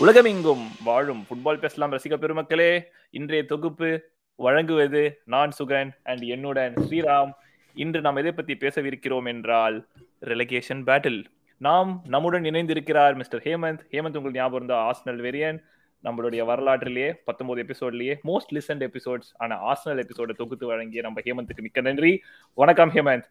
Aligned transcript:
உலகமெங்கும் 0.00 0.70
வாழும் 0.84 1.26
ஃபுட்பால் 1.28 1.58
பேசலாம் 1.58 1.92
ரசிக 1.92 2.16
பெருமக்களே. 2.16 2.82
இன்றைய 3.10 3.44
தொகுப்பு 3.44 3.88
வழங்குவது 4.36 5.20
நான் 5.24 5.50
சுகன் 5.58 5.90
அண்ட் 6.02 6.22
என்னுடன் 6.22 6.74
ஸ்ரீராம். 6.74 7.30
இன்று 7.74 8.00
நாம் 8.00 8.16
எதை 8.16 8.32
பத்தி 8.32 8.54
பேசவிருக்கிறோம் 8.54 9.26
என்றால் 9.26 9.88
ரெலகேஷன் 10.20 10.84
பேட்டில் 10.86 11.24
நாம் 11.56 12.04
நம்முடன் 12.06 12.42
இணைந்திருக்கிறார் 12.42 13.14
மிஸ்டர் 13.14 13.42
ஹேமந்த். 13.42 13.80
ஹேமந்த் 13.90 14.16
உங்களுக்கு 14.20 14.38
ஞாபகம் 14.38 14.54
இருந்தா 14.54 14.78
ஆஸ்னல் 14.90 15.22
வெரியன் 15.26 15.58
நம்மளுடைய 16.04 16.44
வரலாற்றிலேயே 16.44 17.12
பத்தொன்பது 17.24 17.62
எபிசோட்லயே 17.62 18.14
மோஸ்ட் 18.24 18.54
லிசன்ட் 18.54 18.86
எபிசோட்ஸ் 18.88 19.30
ஆனா 19.36 19.66
ஆஸ்னல் 19.66 20.02
எபிசோட 20.04 20.34
தொகுத்து 20.34 20.66
வழங்கிய 20.66 21.02
நம்ம 21.02 21.20
ஹேமந்துக்கு 21.24 21.60
மிக்க 21.60 21.80
நன்றி. 21.80 22.22
வணக்கம் 22.54 22.90
ஹேமந்த். 22.90 23.24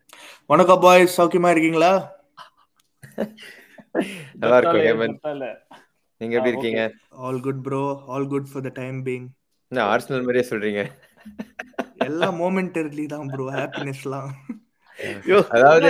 வணக்கம் 0.46 0.80
பாய் 0.80 1.10
சௌக்கியமா 1.18 1.52
இருக்கீங்களா? 1.52 2.16
நல்லா 4.34 4.58
இருக்கும் 4.58 4.86
ஹேமந்த். 4.88 5.58
நீங்க 6.22 6.36
எப்படி 6.38 6.54
இருக்கீங்க? 6.54 6.84
All 7.26 7.42
good 7.42 7.62
bro 7.64 7.82
all 8.08 8.28
good 8.28 8.50
for 8.52 8.66
the 8.68 8.72
time 8.80 9.00
being 9.08 9.28
என்ன 9.72 9.82
ஆர்சனல் 9.92 10.26
மாதிரியே 10.26 10.46
சொல்றீங்க? 10.50 10.82
எல்லாம் 12.06 12.38
மோமெண்டரிலி 12.42 13.06
தான் 13.08 13.30
ப்ரோ 13.34 13.46
ஹாப்பினஸ்லாம் 13.56 14.32
யோ, 15.30 15.40
அதாவது 15.56 15.90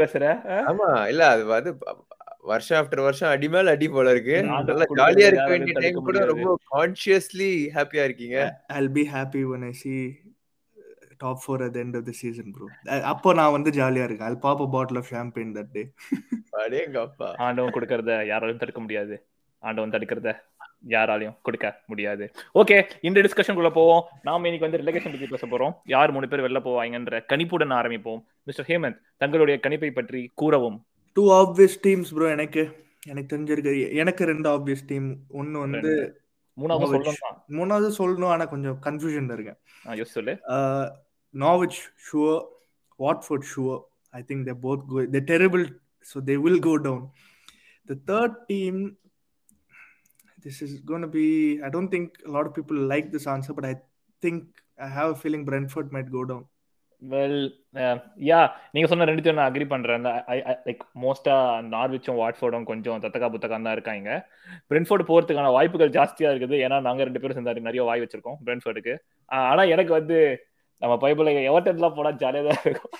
பேசுற? 0.00 0.24
ஆமா 0.70 0.88
இல்ல 1.08 1.22
அது 1.32 1.42
வந்து 1.50 1.72
வருஷம் 2.50 2.78
ஆஃப்டர் 2.78 3.06
வருஷம் 3.06 3.32
அடி 3.32 3.48
மேல 3.48 3.72
அடி 3.76 3.86
போல 3.88 4.12
இருக்கு. 4.14 4.36
நல்லா 4.68 4.84
ஜாலியா 5.00 5.26
இருக்க 5.30 5.48
வேண்டிய 5.52 5.74
டைம் 5.78 5.98
கூட. 6.06 6.20
ரொம்ப 6.30 6.52
கான்சியஸ்லி 6.70 7.48
ஹாப்பியா 7.74 8.04
இருக்கீங்க. 8.08 8.36
I'll 8.76 8.92
be 8.92 9.04
happy 9.12 9.42
when 9.52 9.64
I 9.64 9.72
see 9.82 9.94
top 11.22 11.42
four 11.42 11.64
at 11.66 11.76
end 11.76 11.96
of 11.98 12.06
the 12.06 12.12
season 12.20 12.52
bro 12.54 12.66
அப்போ 13.12 13.32
நான் 13.40 13.54
வந்து 13.56 13.72
ஜாலியா 13.78 14.06
இருக்கேன். 14.06 14.28
I'll 14.30 14.42
pop 14.46 14.62
a 14.66 14.68
bottle 14.76 15.00
of 15.02 15.10
champagne 15.12 15.52
that 15.58 15.72
day 15.74 15.82
அடேங்கப்பா. 16.62 17.28
ஆண்டவன் 17.46 17.76
கொடுக்கறத 17.76 18.16
யாராலும் 18.30 18.62
தடுக்க 18.62 18.80
முடியாது. 18.80 19.16
ஆண்டவன் 19.68 19.94
தடுக்கிறத 19.94 20.30
யாராலையும் 20.94 21.34
கொடுக்க 21.46 21.66
முடியாது. 21.90 22.24
ஓகே 22.60 22.76
இந்த 23.08 23.18
டிஸ்கஷனுக்குள்ள 23.24 23.70
போவோம். 23.78 24.04
நாம 24.28 24.46
இன்னைக்கு 24.48 24.66
வந்து 24.66 24.80
ரிலேஷன் 24.82 25.14
பத்தி 25.14 25.26
பேச 25.32 25.46
போறோம். 25.46 25.74
யார் 25.94 26.14
மூணு 26.16 26.28
பேர் 26.28 26.44
வெளில 26.46 26.60
போவாங்கன்ற 26.68 27.18
கணிப்புடன் 27.32 27.74
ஆரம்பிப்போம். 27.80 28.20
மிஸ்டர் 28.48 28.68
ஹேமந்த் 28.70 29.00
தங்களுடைய 29.22 29.56
கணிப்பை 29.66 29.90
பற்றி 29.98 30.22
கூறவும். 30.42 30.78
டூ 31.16 31.24
ஆப்வியஸ் 31.40 31.76
டீம்ஸ் 31.86 32.12
ப்ரோ 32.16 32.30
எனக்கு 32.36 32.62
எனக்கு 33.10 33.28
தெரிஞ்சிருக்கு. 33.34 33.74
எனக்கு 34.02 34.22
ரெண்டு 34.30 34.48
ஆப்வியஸ் 34.54 34.88
டீம் 34.90 35.10
ஒன்னு 35.40 35.58
வந்து 35.64 35.92
மூணாவது. 36.56 36.92
சொல்லணும்? 36.94 37.36
மூணாவது 37.58 37.90
சொல்லணும் 37.98 38.32
ஆனா 38.34 38.44
கொஞ்சம் 38.44 38.78
கன்ஃபியூஷன் 38.86 39.30
இருக்கேன். 39.36 39.60
சொல்லு. 40.14 40.34
Norwich 41.34 41.78
sure 42.06 42.40
Watford 43.00 43.46
sure 43.52 43.80
I 44.18 44.20
think 44.30 44.44
they 44.48 44.54
both 44.64 44.82
go 44.92 45.04
they 45.16 45.20
terrible 45.32 45.64
so 46.10 46.22
they 46.30 46.34
will 46.46 46.62
go 46.68 46.72
down 46.86 47.04
the 47.88 47.96
third 48.10 48.36
team 48.46 48.80
this 50.46 50.62
is 50.66 50.76
gonna 50.92 51.10
be 51.18 51.26
I 51.66 51.70
don't 51.76 51.92
think 51.96 52.14
lot 52.36 52.48
of 52.50 52.56
people 52.60 52.80
like 52.94 53.10
this 53.16 53.28
answer 53.34 53.56
but 53.58 53.68
I 53.72 53.74
think 54.22 54.46
I 54.86 54.88
have 55.00 55.12
feeling 55.20 55.46
Brentford 55.50 55.92
might 55.96 56.10
go 56.16 56.22
down 56.32 56.46
well 57.02 57.38
yeah 58.28 58.38
நீங்க 58.72 58.86
சொன்ன 58.88 59.04
ரெண்டுத்தையும் 59.08 59.38
நான் 59.38 59.50
agri 59.50 59.66
பண்றேன். 59.72 60.06
Like 60.66 60.82
மோஸ்டா 61.02 61.34
நார்விச்சும் 61.74 62.18
வாட்ஃபோர்டும் 62.22 62.66
கொஞ்சம் 62.70 63.00
தத்தக்கா 63.04 63.28
புத்தகம் 63.34 63.66
தான் 63.66 63.76
இருக்காங்க. 63.76 64.08
பிரென்ஃபோர்டு 64.70 65.04
போறதுக்கான 65.10 65.52
வாய்ப்புகள் 65.56 65.94
ஜாஸ்தியா 65.96 66.30
இருக்குது. 66.32 66.56
ஏன்னா 66.64 66.78
நாங்க 66.86 67.06
ரெண்டு 67.08 67.22
பேரும் 67.22 67.36
சேர்ந்தாரு 67.38 67.66
நிறைய 67.68 67.84
வாய் 67.88 68.02
வச்சிருக்கோம் 68.04 68.38
பிரென்ஃபோர்டுக்கு 68.48 68.94
ஆனா 69.50 69.64
எனக்கு 69.74 69.94
வந்து 69.98 70.18
நம்ம 70.82 70.96
பைபிள் 71.04 71.30
எவர்டன்லாம் 71.50 71.96
போனா 71.96 72.12
ஜாலியா 72.24 72.44
தான் 72.50 72.62
இருக்கும். 72.70 72.94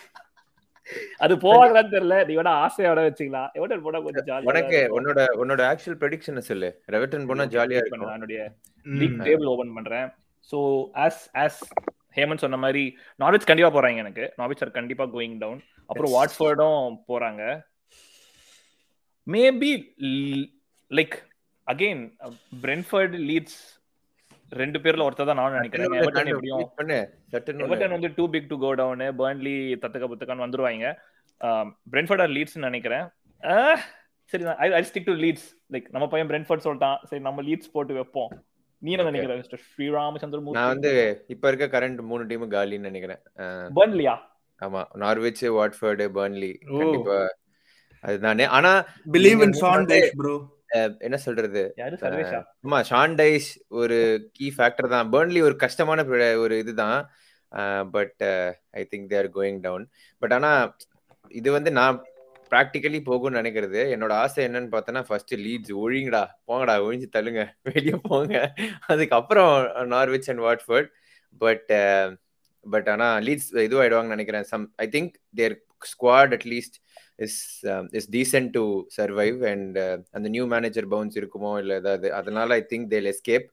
அது 1.16 1.36
போவாங்களான்னு 1.36 1.92
தெரியல. 1.94 2.16
நீ 2.26 2.34
வேணா 2.36 2.54
ஆசையோட 2.64 3.00
வச்சுக்கலாம். 3.06 3.50
எவர்டன் 3.58 3.84
போனா 3.86 4.00
கொஞ்சம் 4.00 4.26
ஜாலியா 4.26 4.50
உனக்கு 4.52 4.78
உன்னோட 4.96 5.26
உன்னோட 5.42 5.62
ஆக்சுவல் 5.70 6.00
ப்ரெடிக்ஷனை 6.02 6.38
சொல்லு. 6.38 6.82
ரெவர்டன் 6.92 7.26
போனா 7.26 7.44
ஜாலியா 7.44 7.80
இருக்கும். 7.82 8.06
என்னுடைய 8.12 8.52
லீக் 8.84 9.18
டேபிள் 9.18 9.50
ஓபன் 9.54 9.74
பண்றேன். 9.74 10.08
சோ 10.50 10.58
ஆஸ் 11.06 11.24
ஆஸ் 11.34 11.60
ஹேமந்த் 12.16 12.44
சொன்ன 12.44 12.56
மாதிரி 12.56 12.84
நார்விச் 13.16 13.46
கண்டிப்பா 13.46 13.70
போறாங்க 13.74 13.96
எனக்கு. 13.96 14.32
நார்விச் 14.36 14.62
ஆர் 14.62 14.70
கண்டிப்பா 14.70 15.04
கோயிங் 15.04 15.38
டவுன் 15.38 15.60
அப்புறம். 15.86 16.14
வாட்ஃபோர்டும் 16.14 16.96
போறாங்க. 17.10 17.42
Maybe 19.26 19.72
like 20.90 21.16
again 21.66 22.02
Brentford 22.62 23.16
Leeds 23.28 23.60
ரெண்டு 24.60 24.78
பேர்ல 24.84 25.06
ஒருத்தர் 25.06 25.28
தான் 25.30 25.40
நான் 25.40 25.56
நினைக்கிறேன். 25.56 25.94
எவர்டன் 26.00 26.30
எப்படியும் 26.32 26.60
எவர்டன் 27.66 27.94
வந்து 27.96 28.10
to 28.18 28.24
pick 28.34 28.48
to 28.52 28.56
go 28.64 28.70
down 28.80 29.04
Burnley 29.22 29.56
தத்தக்க 29.82 30.06
புத்தக்கான்னு 30.12 30.46
வந்துருவாங்க. 30.46 30.92
பிரென்ஃபர்ட் 31.94 32.22
ஆர் 32.24 32.32
லீட்ஸ் 32.36 32.56
நினைக்கிறேன். 32.66 33.06
சரி 34.32 34.44
I 34.64 34.66
I 34.78 34.80
stick 34.88 35.08
to 35.10 35.14
Leeds 35.24 35.48
like 35.74 35.86
நம்ம 35.94 36.08
பையன் 36.14 36.30
பிரென்ஃபர்ட் 36.32 36.64
சொல்லிட்டான். 36.66 36.98
சரி 37.10 37.22
நம்ம 37.28 37.42
லீட்ஸ் 37.48 37.74
போட்டு 37.76 37.94
வைப்போம். 37.98 38.32
நீ 38.82 38.90
என்ன. 38.94 39.06
நினைக்கிற 39.08 39.36
மிஸ்டர் 39.40 39.62
ஸ்ரீராமச்சந்திர 39.70 40.40
நான் 40.58 40.72
வந்து 40.74 40.92
இப்ப 41.34 41.52
இருக்க 41.52 41.66
கரண்ட் 41.76 42.00
மூணு 42.10 42.22
டீம் 42.30 42.44
காலின்னு 42.56 42.88
நினைக்கிறேன். 42.90 43.22
பர்ன்லியா 43.78 44.16
ஆமா. 44.62 44.80
Norwich 45.02 45.44
Watford 45.56 46.06
Burnley. 46.16 46.52
கண்டிப்பா. 46.78 47.18
அதுதானே 48.04 48.44
ஆனா 48.56 48.72
பிலீவ் 49.14 49.42
இன் 49.46 49.54
டைஷ் 49.92 50.14
ப்ரோ 50.20 50.34
என்ன 51.06 51.16
சொல்றது? 51.26 51.62
ஆமா 52.66 52.78
ஷாண்டைஸ் 52.90 53.48
ஒரு 53.80 53.98
கீ 54.36 54.46
ஃபேக்டர் 54.56 54.92
தான். 54.94 55.08
பேர்ன்லி 55.14 55.40
ஒரு 55.48 55.56
கஷ்டமான 55.64 56.04
ஒரு 56.44 56.54
இதுதான் 56.62 56.98
but 57.96 58.22
I 58.80 58.82
think 58.92 59.08
they 59.12 59.18
are 59.22 59.30
going 59.38 59.60
down. 59.66 59.84
But 60.22 60.34
ஆனா 60.38 60.50
இது 61.30 61.48
வந்து 61.56 61.70
நான் 61.80 61.96
ப்ராக்டிக்கலி 62.52 63.00
போகும்னு 63.08 63.38
நினைக்கிறது. 63.40 63.80
என்னோட 63.94 64.12
ஆசை 64.22 64.40
என்னன்னு 64.48 64.70
பார்த்தோன்னா 64.74 65.02
ஃபர்ஸ்ட் 65.08 65.34
லீட்ஸ் 65.46 65.72
ஒழிங்கடா 65.82 66.22
போங்கடா 66.48 66.74
ஒழிஞ்சு 66.86 67.08
தள்ளுங்க 67.16 67.42
வெளியே 67.70 67.98
போங்க. 68.08 68.34
அதுக்கப்புறம் 68.92 69.54
Norwich 69.94 70.30
and 70.32 70.44
Watford 70.46 70.88
but 71.40 71.70
but 72.66 72.88
ஆனா 72.94 73.08
லீட்ஸ் 73.26 73.50
இதுவாயிடுவாங்கன்னு 73.66 74.16
நினைக்கிறேன். 74.16 74.46
Some 74.52 74.64
I 74.84 74.86
think 74.96 75.12
their 75.40 75.54
squad 75.92 76.32
at least 76.36 76.76
is 77.26 77.38
is 77.98 78.08
decent 78.16 78.50
to 78.58 78.64
survive 78.98 79.40
and 79.52 79.78
அந்த 80.16 80.26
நியூ 80.34 80.44
மேனேஜர் 80.54 80.88
பவுன்ஸ் 80.94 81.18
இருக்குமோ 81.20 81.52
இல்லை 81.62 81.76
ஏதாவது 81.82 82.08
அதனால 82.20 82.58
ஐ 82.60 82.62
திங்க் 82.72 82.88
தேல் 82.94 83.10
எஸ்கேப் 83.14 83.48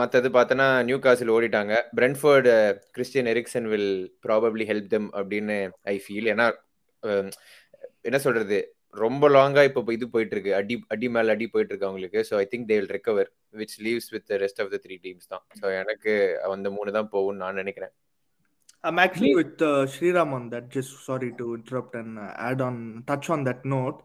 மற்றது 0.00 0.28
பார்த்தோன்னா 0.36 0.66
நியூ 0.88 0.96
காசில் 1.04 1.34
ஓடிட்டாங்க. 1.34 1.74
Brentford 1.98 2.52
Christian 2.96 3.28
Eriksen 3.32 3.68
will 3.72 3.92
probably 4.26 4.64
help 4.70 4.88
them 4.94 5.08
அப்படின்னு 5.20 5.58
ஐ 5.94 5.96
ஃபீல் 6.06 6.30
ஏன்னா 6.34 6.46
um, 7.02 7.28
என்ன 8.08 8.18
சொல்றது 8.24 8.58
ரொம்ப 8.94 9.24
லாங்கா 9.36 9.62
இப்போ 9.68 9.80
இது 9.96 10.06
போயிட்டு 10.14 10.34
இருக்கு 10.36 10.52
அடி 10.58 10.74
அடி 10.94 11.06
மேல 11.14 11.32
அடி 11.36 11.46
போயிட்டு 11.54 11.72
இருக்கு 11.72 11.88
அவங்களுக்கு. 11.88 12.20
So 12.28 12.34
I 12.42 12.44
think 12.52 12.68
they 12.70 12.76
will 12.78 12.92
recover 12.96 13.28
which 13.60 13.76
leaves 13.86 14.10
with 14.14 14.30
rest 14.44 14.60
of 14.64 14.70
the 14.74 14.78
three 14.84 14.96
teams 15.06 15.30
தான். 15.32 15.44
ஸோ 15.60 15.66
எனக்கு 15.82 16.12
அந்த 16.56 16.70
மூணு 16.76 16.92
தான் 16.98 17.10
போகும்னு 17.14 17.42
நான் 17.44 17.60
நினைக்கிறேன். 17.62 17.92
I'm 18.84 18.98
actually 18.98 19.34
with 19.34 19.60
uh, 19.60 19.86
Sriram 19.86 20.32
on 20.32 20.50
that. 20.50 20.68
Just 20.70 21.04
sorry 21.04 21.32
to 21.32 21.54
interrupt 21.54 21.94
and 21.94 22.18
uh, 22.18 22.32
add 22.38 22.60
on, 22.60 23.04
touch 23.06 23.28
on 23.30 23.44
that 23.44 23.64
note. 23.64 24.02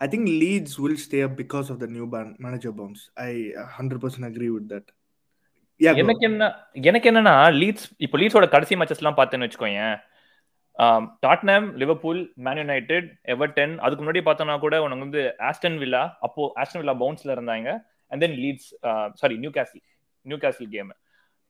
I 0.00 0.06
think 0.06 0.26
Leeds 0.26 0.78
will 0.78 0.96
stay 0.96 1.22
up 1.22 1.36
because 1.36 1.70
of 1.70 1.78
the 1.78 1.86
new 1.86 2.06
ban- 2.06 2.36
manager 2.38 2.72
bounce. 2.72 3.10
I 3.18 3.52
100% 3.78 4.24
agree 4.24 4.50
with 4.50 4.68
that. 4.68 4.86
Yeah, 5.80 5.94
எனக்கு 6.00 6.24
என்ன 6.26 6.44
எனக்கு 6.88 7.08
என்னன்னா 7.10 7.32
leads 7.60 7.86
இப்போ 7.98 8.18
லீட்ஸோட 8.18 8.46
கடைசி 8.48 8.74
matches 8.80 9.00
எல்லாம் 9.02 9.16
பார்த்தேன்னு 9.16 9.46
வச்சுக்கோங்க 9.46 9.80
Tottenham 11.24 11.66
Liverpool 11.80 12.20
Man 12.46 12.56
United 12.56 13.08
Everton 13.34 13.74
அதுக்கு 13.78 14.02
முன்னாடி 14.04 14.22
பார்த்தோம்னா 14.28 14.58
கூட 14.58 14.82
உனக்கு 14.82 15.04
வந்து 15.06 15.22
ஆஸ்டன் 15.48 15.78
வில்லா 15.82 16.02
அப்போ 16.20 16.52
ஆஸ்டன் 16.62 16.82
வில்லா 16.82 16.94
பவுன்ஸ்ல 17.02 17.34
இருந்தாங்க 17.36 17.68
and 18.10 18.22
then 18.24 18.36
Leeds 18.44 18.68
sorry 19.14 19.36
Newcastle 19.58 19.82
Newcastle 20.44 20.70
game 20.76 20.92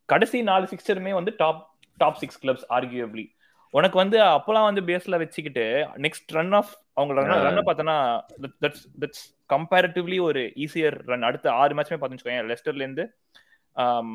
கடைசி 0.09 0.41
நாலு 0.51 0.69
சிக்ஸ்டருமே 0.73 1.15
வந்து 1.15 1.35
top 1.37 1.61
top 2.01 2.19
six 2.23 2.41
clubs 2.43 2.67
arguably 2.77 3.25
உனக்கு 3.75 3.97
வந்து 4.01 4.19
அப்போலாம் 4.35 4.69
வந்து 4.69 4.83
பேஸ்ல 4.89 5.19
வச்சுக்கிட்டு 5.23 5.65
நெக்ஸ்ட் 6.05 6.35
ரன் 6.37 6.55
ஆஃப் 6.59 6.73
அவங்க 6.97 7.15
ரன். 7.19 7.45
ரன் 7.47 7.67
பார்த்தோன்னா 7.69 7.97
தட்ஸ் 8.65 8.85
தட்ஸ் 9.03 9.25
கம்பேரிட்டிவ்லி 9.51 10.19
ஒரு 10.27 10.43
ஈஸியர் 10.65 10.97
ரன் 11.11 11.27
அடுத்த 11.29 11.47
ஆறு 11.61 11.75
மேட்ச்மே 11.77 11.97
பார்த்துன்னு 11.97 12.21
வச்சுக்கோங்க 12.21 12.47
லெஸ்டர்ல 12.53 12.85
இருந்து 12.87 13.07
um, 13.77 14.11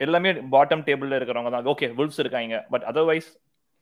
எல்லாமே 0.00 0.30
பாட்டம் 0.52 0.82
டேபிள்ல 0.86 1.16
இருக்கிறவங்க 1.18 1.50
தான். 1.52 1.68
ஓகே 1.72 1.86
வுல்ஸ் 1.98 2.20
இருக்காங்க 2.22 2.56
but 2.72 2.84
otherwise 2.90 3.28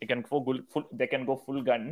can 0.03 0.23
go 0.29 0.39
full 0.71 0.87
they 1.01 1.07
can 1.13 1.27
go 1.29 1.35
full 1.43 1.65
கன் 1.69 1.87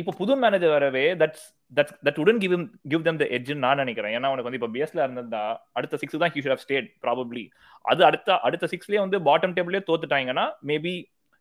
இப்போ 0.00 0.12
புது 0.20 0.32
மேனேஜர் 0.42 0.72
வரவே 0.74 1.02
தட்ஸ் 1.20 1.44
தட்ஸ் 1.76 1.96
தட் 2.06 2.18
உடன் 2.22 2.40
give 2.42 2.54
give 2.92 3.02
them 3.06 3.18
the 3.22 3.26
edge 3.36 3.50
நான் 3.64 3.80
நினைக்கிறேன். 3.82 4.12
ஏன்னா 4.16 4.30
உனக்கு 4.32 4.48
வந்து 4.48 4.58
இப்போ 4.60 4.70
பிஎஸ்ல 4.76 5.00
இருந்திருந்தா 5.04 5.42
அடுத்த 5.78 5.98
சிக்ஸ் 6.02 6.18
தான் 6.22 6.32
he 6.34 6.42
should 6.44 6.54
have 6.54 6.64
stayed 6.64 6.88
probably 7.04 7.44
அது 7.92 8.02
அடுத்த 8.08 8.38
அடுத்த 8.48 8.68
சிக்ஸ்லயே 8.72 9.00
வந்து 9.04 9.18
பாட்டம் 9.28 9.54
டேபிளே 9.58 9.80
தோத்துட்டாங்கன்னா 9.90 10.46
maybe 10.70 10.94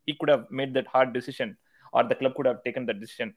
he 0.07 0.15
could 0.21 0.33
have 0.35 0.45
made 0.59 0.73
that 0.77 0.91
hard 0.95 1.13
decision 1.17 1.53
or 1.97 2.07
the 2.11 2.17
club 2.21 2.37
could 2.39 2.49
have 2.51 2.61
taken 2.67 2.87
that 2.91 3.01
decision 3.05 3.33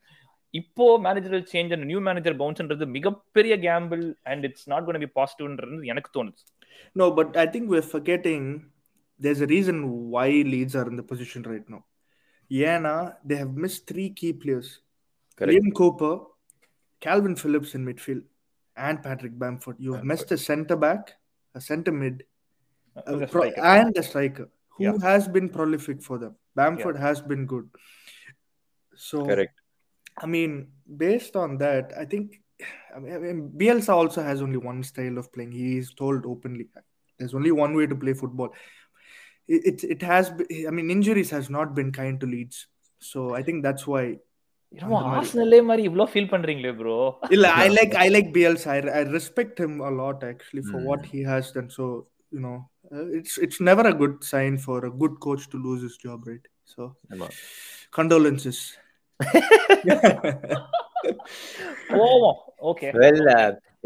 இப்போ 0.54 0.86
managerial 1.08 1.46
change 1.54 1.72
and 1.76 1.86
new 1.92 2.00
manager 2.08 2.38
பவுன்ஸ்ன்றது 2.42 2.86
மிகப்பெரிய 2.98 3.56
gamble 3.66 4.04
and 4.32 4.44
it's 4.48 4.68
not 4.72 4.86
gonna 4.88 5.02
be 5.06 5.10
பாசிட்டிவ்ன்றது 5.18 5.82
எனக்கு 5.92 6.10
தோணுது. 6.18 6.40
No 7.00 7.06
but 7.20 7.34
I 7.44 7.46
think 7.54 7.68
we're 7.74 7.88
forgetting 7.96 8.46
there's 9.20 9.42
a 9.46 9.50
reason 9.56 9.82
why 10.16 10.30
Leeds 10.54 10.78
are 10.80 10.90
in 10.92 10.98
the 11.02 11.06
position 11.12 11.42
right 11.52 11.68
now. 11.74 11.82
Yana, 12.50 12.94
they 13.28 13.36
have 13.42 13.54
missed 13.64 13.82
three 13.90 14.08
key 14.18 14.32
Correct. 15.36 15.52
Liam 15.52 15.74
Cooper, 15.74 16.24
Calvin 17.00 17.36
Phillips 17.36 17.74
in 17.74 17.84
midfield, 17.84 18.22
and 18.76 19.02
Patrick 19.02 19.38
Bamford. 19.38 19.76
You 19.78 19.92
have 19.92 20.02
Bamford. 20.02 20.18
Uh, 20.18 20.22
missed 20.22 20.32
a 20.32 20.38
centre 20.38 20.76
back, 20.76 21.14
a 21.54 21.60
centre 21.60 21.92
mid, 21.92 22.24
uh, 22.96 23.02
a 23.06 23.18
a 23.20 23.26
pro- 23.26 23.50
and 23.50 23.96
a 23.96 24.02
striker 24.02 24.48
who 24.70 24.84
yeah. 24.84 24.92
has 25.02 25.28
been 25.28 25.48
prolific 25.48 26.02
for 26.02 26.18
them. 26.18 26.36
Bamford 26.54 26.96
yeah. 26.96 27.02
has 27.02 27.20
been 27.20 27.46
good. 27.46 27.68
So, 28.94 29.24
correct. 29.24 29.60
I 30.18 30.26
mean, 30.26 30.68
based 30.96 31.36
on 31.36 31.58
that, 31.58 31.92
I 31.98 32.06
think 32.06 32.40
I 32.94 32.98
mean, 32.98 33.52
Bielsa 33.56 33.90
also 33.90 34.22
has 34.22 34.40
only 34.40 34.56
one 34.56 34.82
style 34.82 35.18
of 35.18 35.32
playing. 35.32 35.52
He 35.52 35.76
is 35.76 35.92
told 35.92 36.24
openly 36.24 36.68
there's 37.18 37.34
only 37.34 37.50
one 37.50 37.74
way 37.74 37.86
to 37.86 37.94
play 37.94 38.14
football. 38.14 38.54
It, 39.48 39.82
it, 39.82 39.84
it 39.84 40.02
has, 40.02 40.32
I 40.66 40.70
mean, 40.70 40.90
injuries 40.90 41.30
has 41.30 41.48
not 41.48 41.74
been 41.74 41.92
kind 41.92 42.18
to 42.20 42.26
Leeds. 42.26 42.66
So 42.98 43.34
I 43.34 43.42
think 43.42 43.62
that's 43.62 43.86
why 43.86 44.16
என்னமோ. 44.78 44.98
ஆர்சனல்லே 45.18 45.60
மாதிரி 45.68 45.82
இவ்ளோ 45.90 46.04
feel 46.12 46.32
பண்றீங்களே 46.32 46.72
bro 46.80 46.96
Illa, 47.36 47.50
I 47.64 47.68
like 47.76 47.92
I 48.04 48.08
like 48.16 48.28
Bielsa. 48.36 48.68
I, 48.74 48.80
I 48.98 49.02
respect 49.16 49.54
him 49.64 49.74
a 49.90 49.92
lot 50.00 50.18
actually 50.32 50.62
for 50.70 50.80
what 50.88 51.00
Mm. 51.02 51.10
he 51.12 51.20
has 51.30 51.46
done. 51.56 51.68
So 51.76 51.84
you 52.34 52.42
know, 52.44 52.56
uh, 52.94 53.04
it's 53.18 53.34
it's 53.46 53.60
never 53.68 53.84
a 53.92 53.94
good 54.02 54.14
sign 54.32 54.54
for 54.66 54.76
a 54.88 54.92
good 55.02 55.14
coach 55.26 55.44
to 55.52 55.58
lose 55.66 55.82
his 55.88 55.96
job, 56.04 56.18
right? 56.30 56.46
So 56.74 56.82
ஆமா 57.14 57.28
condolences. 57.98 58.58
போவோம் 61.92 62.38
okay 62.70 62.88
well 63.00 63.22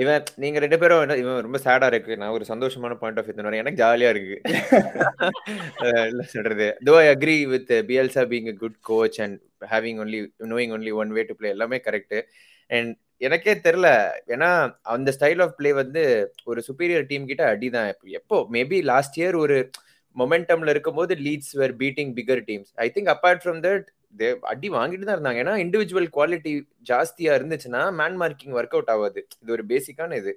இவன் 0.00 0.24
நீங்க 0.36 0.58
ரெண்டு 0.58 0.78
பேரும் 0.78 1.00
என்ன- 1.00 1.16
இவன் 1.16 1.42
ரொம்ப 1.42 1.58
சேடா 1.64 1.86
இருக்கு. 1.86 2.16
நான் 2.16 2.28
ஒரு 2.28 2.44
சந்தோஷமான 2.48 2.94
பாயிண்ட் 2.94 3.18
ஆஃப் 3.18 3.28
வியூ 3.28 3.56
எனக்கு 3.56 3.84
ஜாலியா 3.84 4.08
இருக்கு. 4.08 4.36
இல்ல 6.10 6.22
சொல்றது? 6.22 6.66
Though 6.84 6.92
I 6.96 7.06
agree 7.06 7.36
with 7.48 7.70
Bielsa 7.88 8.22
being 8.32 8.48
a 8.48 8.52
good 8.52 8.80
coach 8.80 9.20
and 9.20 9.40
having 9.70 10.00
only 10.02 10.20
knowing 10.38 10.72
only 10.76 10.92
one 10.92 11.08
way 11.08 11.22
to 11.22 11.34
play 11.34 11.48
எல்லாமே 11.48 11.80
கரெக்ட் 11.84 12.22
அண்ட் 12.68 12.96
எனக்கே 13.16 13.54
தெரியல. 13.54 13.88
ஏன்னா 14.26 14.50
அந்த 14.82 15.14
ஸ்டைல் 15.20 15.42
ஆஃப் 15.42 15.56
ப்ளே 15.56 15.72
வந்து 15.72 16.32
ஒரு 16.44 16.62
சுப்பீரியர் 16.68 17.06
டீம் 17.06 17.26
கிட்ட 17.26 17.56
அடிதான். 17.56 17.92
எப்போ 18.02 18.46
மேபி 18.52 18.82
லாஸ்ட் 18.82 19.20
இயர் 19.20 19.36
ஒரு 19.36 19.70
மொமெண்டம்ல 20.18 20.68
இருக்கும்போது 20.68 21.14
Leeds 21.14 21.52
were 21.52 21.76
beating 21.76 22.12
bigger 22.14 22.44
teams 22.46 22.72
I 22.74 22.92
think 22.94 23.14
apart 23.14 23.42
from 23.44 23.62
that 23.66 23.86
they 24.14 24.28
அடி 24.52 24.68
வாங்கிட்டு 24.76 25.06
தான் 25.06 25.16
இருந்தாங்க. 25.16 25.40
ஏன்னா 25.44 25.54
இண்டிவிஜுவல் 25.64 26.08
குவாலிட்டி 26.16 26.52
ஜாஸ்தியா 26.90 27.32
இருந்துச்சுன்னா 27.38 27.82
மேன் 28.00 28.18
மார்க்கிங் 28.22 28.56
ஒர்க் 28.60 28.76
அவுட் 28.76 28.92
ஆகாது. 28.94 29.22
இது 29.42 29.54
ஒரு 29.56 29.64
பேசிக்கான 29.72 30.16
இது. 30.22 30.34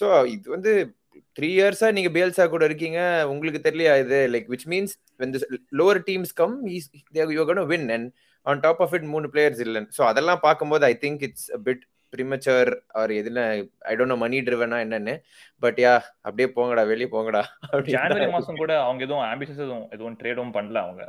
ஸோ 0.00 0.06
இது 0.34 0.46
வந்து 0.56 0.72
த்ரீ 1.38 1.48
இயர்ஸா 1.56 1.88
நீங்க 1.96 2.10
பேல்சா 2.16 2.44
கூட 2.54 2.64
இருக்கீங்க. 2.70 3.00
உங்களுக்கு 3.32 3.60
தெரியலையா 3.66 3.94
இது? 4.04 4.18
Like 4.34 4.48
which 4.54 4.68
means 4.72 4.94
when 5.22 5.34
lower 5.80 6.00
teams 6.08 6.34
come 6.42 6.56
you 7.38 7.44
gonna 7.50 7.66
win 7.72 7.88
and 7.96 8.08
on 8.46 8.62
top 8.66 8.80
of 8.86 8.94
it 8.98 9.06
மூணு 9.14 9.28
பிளேயர்ஸ் 9.34 9.62
இல்லைன்னு. 9.66 9.92
ஸோ 9.98 10.02
அதெல்லாம் 10.10 10.42
பார்க்கும்போது 10.46 10.84
I 10.92 10.94
think 11.04 11.22
it's 11.28 11.48
bit 11.68 11.84
premature 12.16 12.70
or 13.00 13.12
எதுல 13.20 13.40
ஐ 13.90 13.94
டோன்ட் 13.98 14.12
நோ 14.12 14.18
மணி 14.22 14.38
ட்ரிவனா 14.46 14.78
என்னன்னு. 14.84 15.14
பட் 15.62 15.78
யா 15.84 15.94
அப்படியே 16.26 16.48
போங்கடா 16.56 16.82
வெளியே 16.90 17.08
போங்கடா 17.14 17.42
ஜனவரி 17.94 18.28
மாசம் 18.34 18.60
கூட 18.62 18.72
அவங்க 18.84 19.04
எதுவும் 19.06 19.26
ஆம்பிஷஸ் 19.30 19.62
எதுவும் 19.64 19.86
எதுவும் 19.96 20.16
ட்ரேடும் 20.20 20.54
பண்ணல 20.56 20.80
அவங்க. 20.86 21.02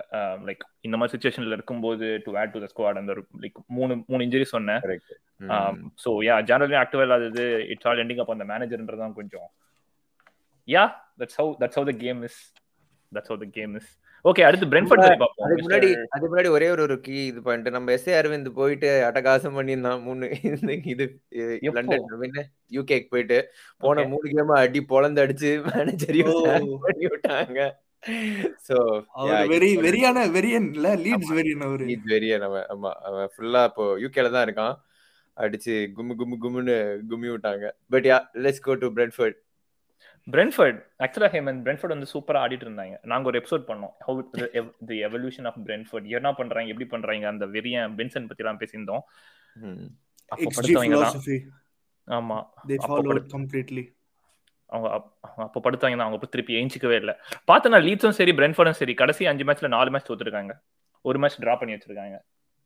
லைக் 0.47 0.63
இந்த 0.87 0.97
மாதிரி 0.97 1.13
சுச்சுவேஷன்ல 1.13 1.57
இருக்கும்போது 1.57 2.07
to 2.25 2.37
add 2.41 2.53
to 2.55 2.61
the 2.65 2.69
squad 2.73 3.01
அந்த 3.01 3.15
லைக் 3.43 3.59
மூணு 3.77 3.95
மூணு 4.07 4.27
இன்ஜுரி 4.27 4.47
சொன்னேன். 4.55 4.81
சோ 6.03 6.11
யா 6.27 6.35
ஜனவரி 6.51 6.77
ஆக்டிவ் 6.81 7.05
இல்லாதது 7.05 7.45
இட்ஸ் 7.73 7.87
ஆல் 7.91 8.03
எண்டிங் 8.03 8.21
அப் 8.23 8.35
அந்த 8.35 8.47
மேனேஜர்ன்றதான் 8.53 9.17
கொஞ்சம். 9.19 9.49
Yeah 10.67 10.85
that's 11.19 11.39
how 11.41 11.51
that's 11.61 11.79
how 11.79 11.87
the 11.91 11.95
game 12.05 12.21
is 12.29 12.39
that's 13.11 13.31
how 13.31 13.39
the 13.43 13.49
game 13.57 13.75
is 13.79 13.91
okay 14.29 14.43
அடுத்து 14.47 14.69
பிரென்ஃபோர்ட் 14.71 15.03
அதுக்கு 15.05 15.63
முன்னாடி 15.63 15.89
அதுக்கு 16.13 16.29
முன்னாடி 16.31 16.49
ஒரே 16.55 16.67
ஒரு 16.73 16.81
ஒரு 16.85 16.95
கீ 17.05 17.17
இது 17.29 17.39
பண்ணிட்டு 17.45 17.73
நம்ம 17.75 17.91
எஸ் 17.95 18.07
அரவிந்த் 18.19 18.49
போயிட்டு 18.59 18.89
அட்டகாசம் 19.07 19.57
பண்ணியிருந்தான் 19.57 20.01
மூணு 20.05 20.27
இந்த 20.51 20.71
இது? 20.93 21.05
லண்டன் 21.77 22.07
யூகேக்கு 22.77 23.09
போயிட்டு 23.13 23.37
போன 23.83 23.95
Okay. 23.97 24.09
மூணு 24.13 24.25
கேம் 24.33 24.53
அடி 24.59 24.81
பொழந்து 24.91 25.23
அடிச்சு 25.23 25.51
மேனேஜரையும் 25.67 26.33
பண்ணி 26.85 27.05
விட்டாங்க. 27.13 27.59
சோ 28.67 28.75
அவர் 29.19 29.47
வெரி 29.53 29.69
வெரியான 29.85 30.25
வெரியன் 30.35 30.67
இல்ல 30.75 30.89
லீட்ஸ் 31.05 31.33
வெரியன் 31.37 31.63
அவரு. 31.67 31.85
இது 31.93 32.11
வெறிய 32.13 32.33
நம்ம 32.43 32.59
ஆமா. 32.73 32.91
அவன் 33.07 33.31
ஃபுல்லா 33.33 33.61
இப்போ 33.69 33.85
யூகேல 34.03 34.31
தான் 34.35 34.45
இருக்கான். 34.47 34.75
அடிச்சு 35.37 35.73
கும்மு 35.95 36.13
கும்மு 36.19 36.35
கும்முன்னு 36.43 36.75
கும்மி 37.09 37.29
விட்டாங்க. 37.33 37.65
But 37.93 38.07
yeah 38.11 38.17
let's 38.43 38.65
go 38.67 38.75
to 38.83 38.89
Brentford 38.97 39.37
Brentford 40.31 40.85
ஆக்சுவலா 40.99 41.29
ஹேமன் 41.29 41.61
பிரென்ஃபோர்ட் 41.63 41.87
வந்து 41.87 42.07
சூப்பரா 42.13 42.45
ஆடிட்டு 42.45 42.67
இருந்தாங்க. 42.67 42.97
நாங்க 43.01 43.27
ஒரு 43.27 43.39
எபிசோட் 43.39 43.53
பண்ணோம். 43.53 43.89
How 44.07 44.71
the 44.85 45.03
evolution 45.03 45.45
of 45.45 45.57
Brentford 45.65 46.07
என்ன 46.07 46.33
பண்றாங்க 46.33 46.69
எப்படி 46.69 46.89
பண்றாங்க 46.89 47.27
அந்த 47.27 47.45
வெறியன் 47.45 47.95
பென்சன் 47.95 48.27
பத்தி 48.27 48.43
எல்லாம் 48.43 48.59
பேசியிருந்தோம் 48.59 48.99
ஆமா. 52.07 52.45
They 52.67 52.75
அப்போ 52.75 53.03
followed 53.03 53.05
படு- 53.05 53.27
completely. 53.31 53.95
அவங்க 54.65 54.95
அப்- 54.95 55.17
அவங்க 55.21 55.43
அப்போ 55.43 55.59
படுத்தாங்க 55.59 55.99
அவங்க 55.99 56.03
அப்புறம் 56.03 56.29
திருப்பி 56.29 56.53
ஏஞ்சிக்கவே 56.53 56.95
இல்லை. 56.95 57.13
பார்த்தனா 57.51 57.87
லீட்ஸும் 57.87 58.09
சரி 58.09 58.31
பிரென்ஃபோர்டும் 58.31 58.69
சரி 58.69 58.93
கடைசி 58.93 59.25
அஞ்சு 59.25 59.43
மேட்ச்ல 59.43 59.67
நாலு 59.67 59.89
மேட்ச் 59.89 60.11
தோத்துருக்காங்க. 60.11 60.51
ஒரு 61.01 61.19
மேட்ச் 61.19 61.41
டிரா 61.41 61.57
பண்ணி 61.57 61.73
வச்சிருக்காங்க. 61.73 62.17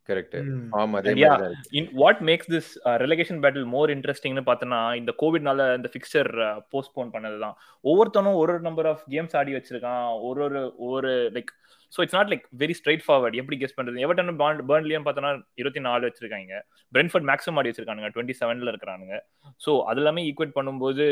கரெக்ட். 0.09 0.35
ஆமா 0.79 0.97
அதே 0.99 1.11
மாதிரி 1.13 1.81
what 2.01 2.21
makes 2.29 2.49
this 2.53 2.69
relegation 3.03 3.41
battle 3.43 3.67
more 3.73 3.91
இன்ட்ரெஸ்டிங்னு 3.95 4.43
பார்த்தோன்னா 4.49 4.79
இந்த 4.99 5.11
கோவிட்னால 5.21 5.67
இந்த 5.79 5.89
ஃபிக்சர் 5.93 6.29
போஸ்ட்போன் 6.73 7.11
பண்ணதுதான். 7.15 7.55
ஒவ்வொருத்தனும் 7.89 8.39
ஒரு 8.41 8.53
ஒரு 8.55 8.63
நம்பர் 8.67 8.89
ஆஃப் 8.91 9.03
கேம்ஸ் 9.13 9.35
ஆடி 9.41 9.53
வச்சிருக்கான். 9.57 10.07
ஒரு 10.29 10.41
ஒரு 10.47 10.61
ஒரு 10.89 11.11
like 11.37 11.51
so 11.93 12.01
it's 12.05 12.17
not 12.17 12.31
like 12.33 12.45
very 12.63 12.75
straightforward 13.05 13.37
எப்படி 13.41 13.57
கெஸ் 13.61 13.77
பண்றது? 13.77 14.03
எவர்டன் 14.05 14.33
பேர்ன்லியும் 14.71 15.05
பார்த்தோன்னா 15.07 15.31
இருபத்தி 15.61 15.83
நாலு 15.87 16.03
வச்சிருக்காங்க. 16.09 16.59
பிரென்ஃபர்ட் 16.93 17.29
மேக்ஸிமம் 17.31 17.59
ஆடி 17.61 17.71
வச்சிருக்கானுங்க. 17.71 18.11
டுவெண்ட்டி 18.15 18.37
செவன்ல 18.41 18.73
இருக்கிறானுங்க. 18.73 19.17
ஸோ 19.65 19.73
அது 19.91 20.01
எல்லாமே 20.03 20.23
ஈக்குவேட் 20.31 20.57
பண்ணும்போது 20.59 21.05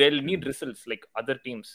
they'll 0.00 0.20
need 0.28 0.46
results 0.50 0.86
like 0.92 1.04
other 1.20 1.42
teams 1.44 1.72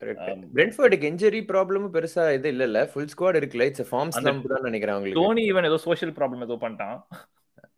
பிரென்ஃபோர்டுக்கு 0.00 1.06
injury 1.12 1.40
ப்ராப்ளமும் 1.48 1.90
பெருசா 1.92 2.32
இது 2.32 2.48
இல்ல 2.48 2.64
இல்ல 2.64 2.90
ஃபுல் 2.94 3.08
ஸ்குவாட் 3.18 3.36
இருக்குல்ல 3.36 3.62
இட்ஸ் 3.62 3.94
ஃபார்ம் 3.94 4.08
ஸ்லம்ப் 4.08 4.46
தான் 4.46 4.62
நினைக்கிறேன் 4.62 4.96
அவங்களுக்கு 4.96 5.20
டோனி 5.20 5.52
ஈவன் 5.52 5.64
ஏதோ 5.64 5.76
சோஷியல் 5.76 6.14
ப்ராப்ளம் 6.14 6.42
ஏதோ 6.42 6.58
பண்ணிட்டான். 6.60 7.00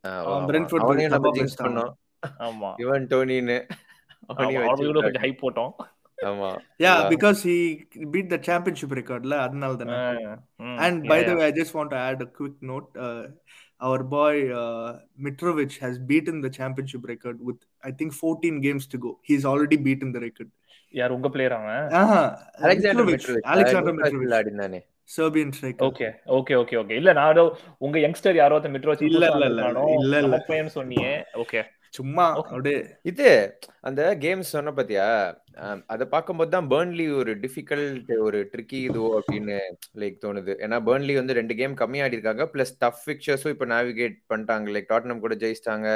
Brentford 0.07 0.81
அவனையும் 0.81 1.13
நம்ம 1.13 1.31
ஜிங்ஸ். 1.31 1.63
பண்ணோம். 1.63 1.93
ஆமா. 2.39 2.75
இவன் 2.77 3.07
டோனின்னு 3.07 3.69
அவனையும் 4.27 4.67
கொஞ்சம் 4.67 5.23
ஹைப் 5.23 5.37
போட்டோம். 5.43 5.71
ஆமா. 6.25 6.59
Because 7.09 7.37
he 7.43 7.83
beat 7.95 8.31
the 8.31 8.39
championship 8.39 8.95
record 8.95 9.25
la 9.25 9.39
அதனால 9.39 9.75
தானே. 9.75 10.25
Mm, 10.63 10.79
and 10.79 11.05
yeah, 11.05 11.09
by 11.09 11.27
the 11.27 11.35
yeah. 11.35 11.37
way 11.37 11.43
i 11.43 11.53
just 11.53 11.75
want 11.75 11.87
to 11.87 11.97
add 11.97 12.23
a 12.23 12.31
quick 12.41 12.55
note. 12.61 12.89
Uh, 12.95 13.33
our 13.85 14.03
boy 14.09 14.51
uh, 14.51 15.01
mitrovic 15.23 15.71
has 15.81 15.99
beaten 16.09 16.43
the 16.43 16.49
championship 16.49 17.05
record 17.07 17.35
with 17.47 17.59
i 17.79 17.95
think 18.03 18.11
14 18.23 18.61
games 18.61 18.87
to 18.87 18.99
go. 19.01 19.19
He's 19.29 19.45
யார் 20.93 21.11
உங்க 21.11 21.29
player 21.29 21.53
அவன்? 21.53 21.85
Alexander 22.65 23.07
Mitrovic 23.07 23.51
alexander 23.53 23.93
Newcastle 23.93 24.19
mitrovic. 24.19 24.35
ஆடினானே 24.39 24.81
okay 25.81 26.07
okay 26.31 26.55
okay 26.57 26.77
okay 26.77 26.91
இல்ல 26.93 27.13
நான் 27.13 27.41
உங்க 27.79 27.99
youngster 27.99 28.35
யாரோ 28.35 28.55
ஒருத்தன் 28.55 28.75
மிட்ரோ 28.75 28.95
இல்ல, 29.03 29.27
இல்ல, 29.29 29.47
இல்ல, 29.47 30.19
இல்ல, 30.19 30.39
சொன்னியே. 30.77 31.13
ஓகே 31.35 31.61
சும்மா. 31.97 32.27
அப்படியே 32.41 32.79
இது 33.11 33.29
அந்த 33.89 34.03
கேம்ஸ் 34.25 34.53
சொன்ன 34.57 34.73
பாத்தியா? 34.77 35.07
அதை 35.93 36.05
பார்க்கும்போது 36.13 36.51
தான் 36.55 36.69
பேர்ன்லி 36.73 37.07
ஒரு 37.21 37.33
டிஃபிகல்ட் 37.43 38.11
ஒரு 38.27 38.39
ட்ரிக்கி 38.53 38.79
இதுவோ 38.89 39.11
அப்படின்னு 39.19 39.57
லைக் 40.03 40.17
தோணுது. 40.25 40.53
ஏன்னா 40.65 40.77
பேர்ன்லி 40.89 41.15
வந்து 41.21 41.37
ரெண்டு 41.41 41.55
கேம் 41.61 41.75
கம்மி 41.81 42.03
ஆடி 42.05 42.17
இருக்காங்க 42.19 42.45
பிளஸ் 42.55 42.73
டஃப் 42.85 43.03
ஃபிக்சர்ஸும் 43.05 43.55
இப்போ 43.55 43.69
நேவிகேட் 43.75 44.17
பண்ணிட்டாங்க 44.33 44.75
லைக் 44.77 44.91
டாட்னம் 44.93 45.23
கூட 45.25 45.37
ஜெயிச்சிட்டாங்க 45.43 45.89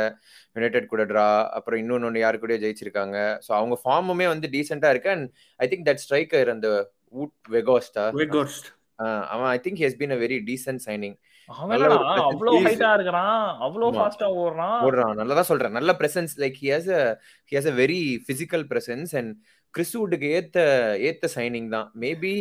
யுனைடெட் 0.57 0.93
கூட 0.93 1.05
ட்ரா 1.13 1.29
அப்புறம் 1.59 1.81
இன்னொன்னு 1.85 2.25
யாரு 2.25 2.43
கூட 2.45 2.57
ஜெயிச்சிருக்காங்க. 2.65 3.17
ஸோ 3.47 3.53
அவங்க 3.61 3.79
ஃபார்முமே 3.85 4.29
வந்து 4.35 4.51
டீசெண்டா 4.57 4.91
இருக்கு. 4.95 5.13
And 5.17 5.29
I 5.61 5.69
think 5.73 5.87
that 5.91 6.03
striker 6.07 6.51
அந்த 6.57 6.69
வூட் 7.17 7.37
வெகோஸ்டா 7.57 8.05
Weghorst. 8.23 8.67
அவன் 9.33 9.49
I 9.55 9.59
think 9.65 9.81
has 9.85 9.99
been 10.03 10.15
a 10.15 10.21
very 10.25 10.39
decent 10.51 10.83
signing 10.89 11.17
அவ்வளவு 11.49 12.59
is- 12.59 12.67
ஹைட்டா 12.67 12.93
இருக்கிறான். 12.95 13.59
அவ்வளவு 13.59 13.93
ஆமா. 13.93 13.97
ஃபாஸ்டா 13.99 14.29
ஓடுறான். 14.43 14.79
ஓடுறான். 14.87 15.15
நல்லதா 15.15 15.43
சொல்றேன். 15.43 15.73
நல்ல 15.73 15.97
presence 15.99 16.35
like 16.37 16.57
he 16.63 16.71
has 16.75 16.89
a 16.89 17.03
he 17.51 17.57
has 17.59 17.67
a 17.67 17.75
very 17.83 18.01
physical 18.29 18.65
presence 18.73 19.13
and 19.17 19.33
கிறிஸ்வுட்டுக்கு 19.75 20.29
ஏத்த 20.39 20.59
ஏத்த 21.09 21.29
சைனிங் 21.35 21.69
தான். 21.69 21.93
Maybe 22.01 22.35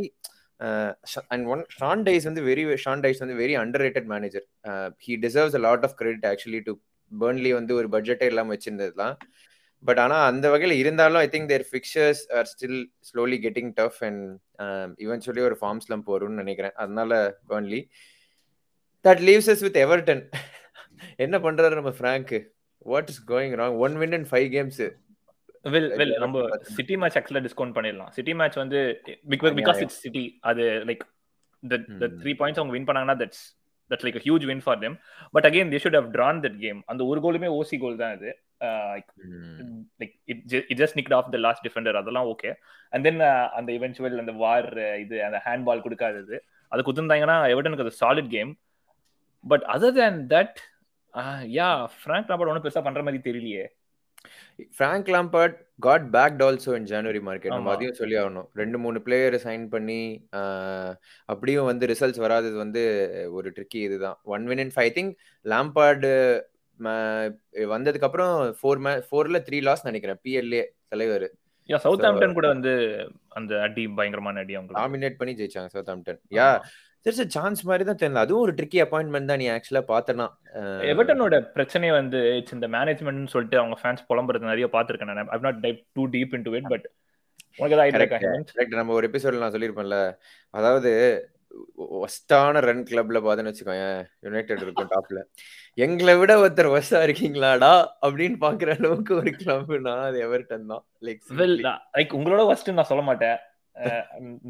and 1.27 1.45
one 1.45 1.65
Sean 1.79 2.03
Dyche 2.07 2.23
வந்து 2.23 2.43
வெரி 2.43 2.63
ஷான் 2.85 3.03
டைஸ் 3.05 3.23
வந்து 3.25 3.35
very 3.35 3.55
underrated 3.85 4.05
manager 4.05 4.45
he 5.07 5.15
deserves 5.25 5.55
a 5.55 5.63
lot 5.67 5.83
of 5.83 5.95
credit 5.95 6.27
actually 6.31 6.61
to 6.63 6.73
Burnley 7.11 7.53
வந்து 7.53 7.75
ஒரு 7.75 7.87
பட்ஜெட்டே 7.87 8.23
இல்லாம 8.23 8.55
வச்சிருந்ததுலாம் 8.55 9.15
but 9.83 9.99
ஆனா 9.99 10.25
அந்த 10.25 10.49
வகையில 10.49 10.71
இருந்தாலும் 10.71 11.17
I 11.17 11.27
think 11.27 11.45
their 11.45 11.65
fixtures 11.71 12.21
are 12.37 12.47
still 12.53 12.79
slowly 13.09 13.37
getting 13.45 13.71
tough 13.73 13.99
and 13.99 14.23
eventually 14.99 15.39
ஒரு 15.39 15.57
ஃபார்ம் 15.61 15.81
ஸ்லம் 15.85 16.05
வரும்னு 16.07 16.41
நினைக்கிறேன். 16.43 16.75
அதனால 16.75 17.39
Burnley 17.49 17.81
that 19.07 19.23
leaves 19.29 19.49
us 19.53 19.63
with 19.65 19.79
Everton 19.85 20.21
என்ன 21.25 21.37
பண்றாரு 21.45 21.79
நம்ம 21.79 21.93
Frank 21.97 22.31
what 22.91 23.09
is 23.13 23.21
going 23.31 23.55
wrong 23.61 23.75
one 23.85 23.97
win 24.03 24.15
and 24.17 24.29
five 24.31 24.47
games 24.55 24.79
well 25.73 25.91
well 25.99 26.15
நம்ம. 26.23 26.39
City 26.77 26.95
match 27.01 27.17
ஆக்சுவலா 27.19 27.43
discount 27.45 27.75
பண்ணிடலாம். 27.75 28.09
சிட்டி 28.17 28.33
மேட்ச் 28.39 28.57
வந்து 28.63 28.79
பிகாஸ் 29.33 29.79
இட்ஸ் 29.85 29.99
சிட்டி 30.05 30.23
அது 30.49 30.63
லைக் 30.89 31.03
த. 31.63 31.77
த்ரீ 32.21 32.33
பாயிண்ட்ஸ் 32.39 32.61
அவங்க 32.61 32.73
வின் 32.77 32.87
பண்ணாங்கன்னா 32.89 33.17
that's 33.21 33.43
that's 33.91 34.05
like 34.07 34.19
huge 34.25 34.45
win 34.49 34.63
for 34.65 34.79
them 34.83 34.97
but 35.35 35.47
again 35.49 35.71
they 35.73 35.79
should 35.83 35.97
have 35.99 36.09
drawn 36.17 36.41
that 36.45 36.59
game 36.65 36.79
அந்த 36.93 37.01
ஒரு 37.11 37.21
கோலுமே 37.25 37.49
ஓசி 37.59 37.77
கோல் 37.83 38.01
தான் 38.03 38.13
இது 38.17 38.31
like 40.01 40.13
it 40.33 40.43
it 40.71 40.79
just 40.81 40.97
nicked 40.99 41.15
off 41.19 41.31
the 41.35 41.39
last 41.47 41.65
defender 41.67 41.99
அதெல்லாம் 42.01 42.29
ஓகே 42.33 42.51
அண்ட் 42.93 43.05
தென் 43.07 43.21
அந்த 43.59 43.69
இவென்ச்சுவல் 43.77 44.19
அந்த 44.25 44.35
வார் 44.43 44.69
இது 45.05 45.17
அந்த 45.29 45.39
ஹேண்ட் 45.47 45.67
பால் 45.69 45.83
கொடுக்காதது. 45.87 46.37
அது 46.71 46.85
குத்துருந்தாங்கன்னா 46.85 47.39
எவர்டனுக்கு 47.53 47.85
அது 47.87 47.99
solid 48.03 48.31
game 48.35 48.53
but 49.45 49.65
other 49.75 49.97
than 50.01 50.19
that 50.33 50.57
yeah 51.57 51.67
Frank 51.97 52.29
Lampard 52.29 52.51
ஒன்றும் 52.51 52.65
பெருசா 52.65 52.83
பண்ற 52.85 53.03
மாதிரி 53.07 53.19
தெரியலையே. 53.27 53.65
Frank 54.77 55.09
Lampard 55.13 55.55
got 55.85 56.05
backed 56.15 56.41
also 56.45 56.71
in 56.79 56.89
January 56.91 57.21
market 57.27 57.55
நம்ம. 57.55 57.71
அதையும் 57.75 57.97
சொல்லி 57.99 58.15
ஆகணும். 58.21 58.47
ரெண்டு 58.61 58.77
மூணு 58.83 58.97
பிளேயரை 59.05 59.39
சைன் 59.45 59.65
பண்ணி 59.75 60.01
அப்படியும் 61.29 61.69
வந்து 61.71 61.89
ரிசல்ட்ஸ் 61.91 62.23
வராதது 62.25 62.57
வந்து 62.63 62.83
ஒரு 63.37 63.49
ட்ரிக்கி 63.57 63.81
இதுதான். 63.87 64.17
One 64.35 64.45
win 64.51 64.63
in 64.65 64.75
five 64.75 64.91
think 64.97 65.13
Lampard 65.53 66.11
வந்ததுக்கு 67.75 68.07
அப்புறம் 68.07 68.35
ஃபோர் 68.59 68.81
மே 68.85 68.93
ஃபோர்ல 69.09 69.39
த்ரீ 69.49 69.59
லாஸ் 69.67 69.87
நினைக்கிறேன். 69.89 70.21
பிஎல்ஏ 70.23 70.63
தலைவர். 70.93 71.27
யா 71.69 71.77
சவுத் 71.83 72.03
ஆம்டன் 72.07 72.35
கூட 72.37 72.47
வந்து 72.53 72.73
அந்த 73.39 73.53
அடி 73.67 73.83
பயங்கரமான 73.99 74.41
அடி 74.43 74.55
அவங்க 74.57 74.73
டாமினேட் 74.79 75.15
பண்ணி 75.19 75.33
ஜெயிச்சாங்க 75.39 75.69
சவுத் 75.75 75.91
ஆம்டன் 75.93 76.19
யா 76.37 76.49
a 77.07 77.25
சான்ஸ் 77.35 77.59
மாதிரி 77.69 77.83
தான் 77.87 77.99
தெரியல 78.01 78.21
அதுவும் 78.25 78.43
ஒரு 78.45 78.53
ட்ரிக்கி 78.57 78.79
அப்பாயின்மெண்ட் 78.83 79.29
தான் 79.31 79.39
நீ 79.41 79.47
ஆக்சுவலா 79.55 79.81
பார்த்தனா. 79.91 80.25
எவர்டனோட 80.91 81.35
பிரச்சனை 81.55 81.87
வந்து 81.97 82.19
இட்ஸ் 82.37 82.55
இந்த 82.57 82.67
மேனேஜ்மெண்ட் 82.75 83.31
சொல்லிட்டு 83.33 83.57
அவங்க 83.61 83.75
ஃபேன்ஸ் 83.81 84.07
புலம்புறது 84.09 84.51
நிறைய 84.51 84.67
பார்த்திருக்கேன் 84.75 85.11
நான். 85.11 85.29
I 85.35 85.39
not 85.47 85.61
type 85.65 85.81
too 85.97 86.05
deep 86.15 86.33
into 86.37 86.55
it 86.59 86.69
but 86.73 86.87
உனக்கு 87.59 88.79
நம்ம 88.81 88.95
ஒரு 88.99 89.07
எபிசோட்ல 89.09 89.43
நான் 89.43 89.55
சொல்லியிருப்பேன்ல. 89.55 89.99
அதாவது 90.53 90.91
ஒஸ்டான 92.05 92.61
ரன் 92.67 92.81
கிளப்ல 92.89 93.19
பாத்துன்னு 93.25 93.51
வச்சுக்கோங்க 93.51 93.85
யுனைடெட் 94.25 94.63
இருக்கும் 94.65 94.89
டாப்ல 94.93 95.19
எங்களை 95.85 96.15
விட 96.21 96.33
ஒருத்தர் 96.41 96.73
ஒஸ்டா 96.77 96.99
இருக்கீங்களாடா? 97.07 97.71
அப்படின்னு 98.05 98.37
பாக்குற 98.45 98.75
அளவுக்கு 98.79 99.13
ஒரு 99.21 99.31
கிளப்னா 99.41 99.95
அது 100.09 100.19
எவர்டன் 100.27 100.67
தான். 100.73 100.83
லைக் 101.07 101.21
லைக் 101.97 102.17
உங்களோட 102.19 102.43
ஃபர்ஸ்ட் 102.49 102.75
நான் 102.79 102.91
சொல்ல 102.91 103.05
மாட்டேன். 103.11 103.37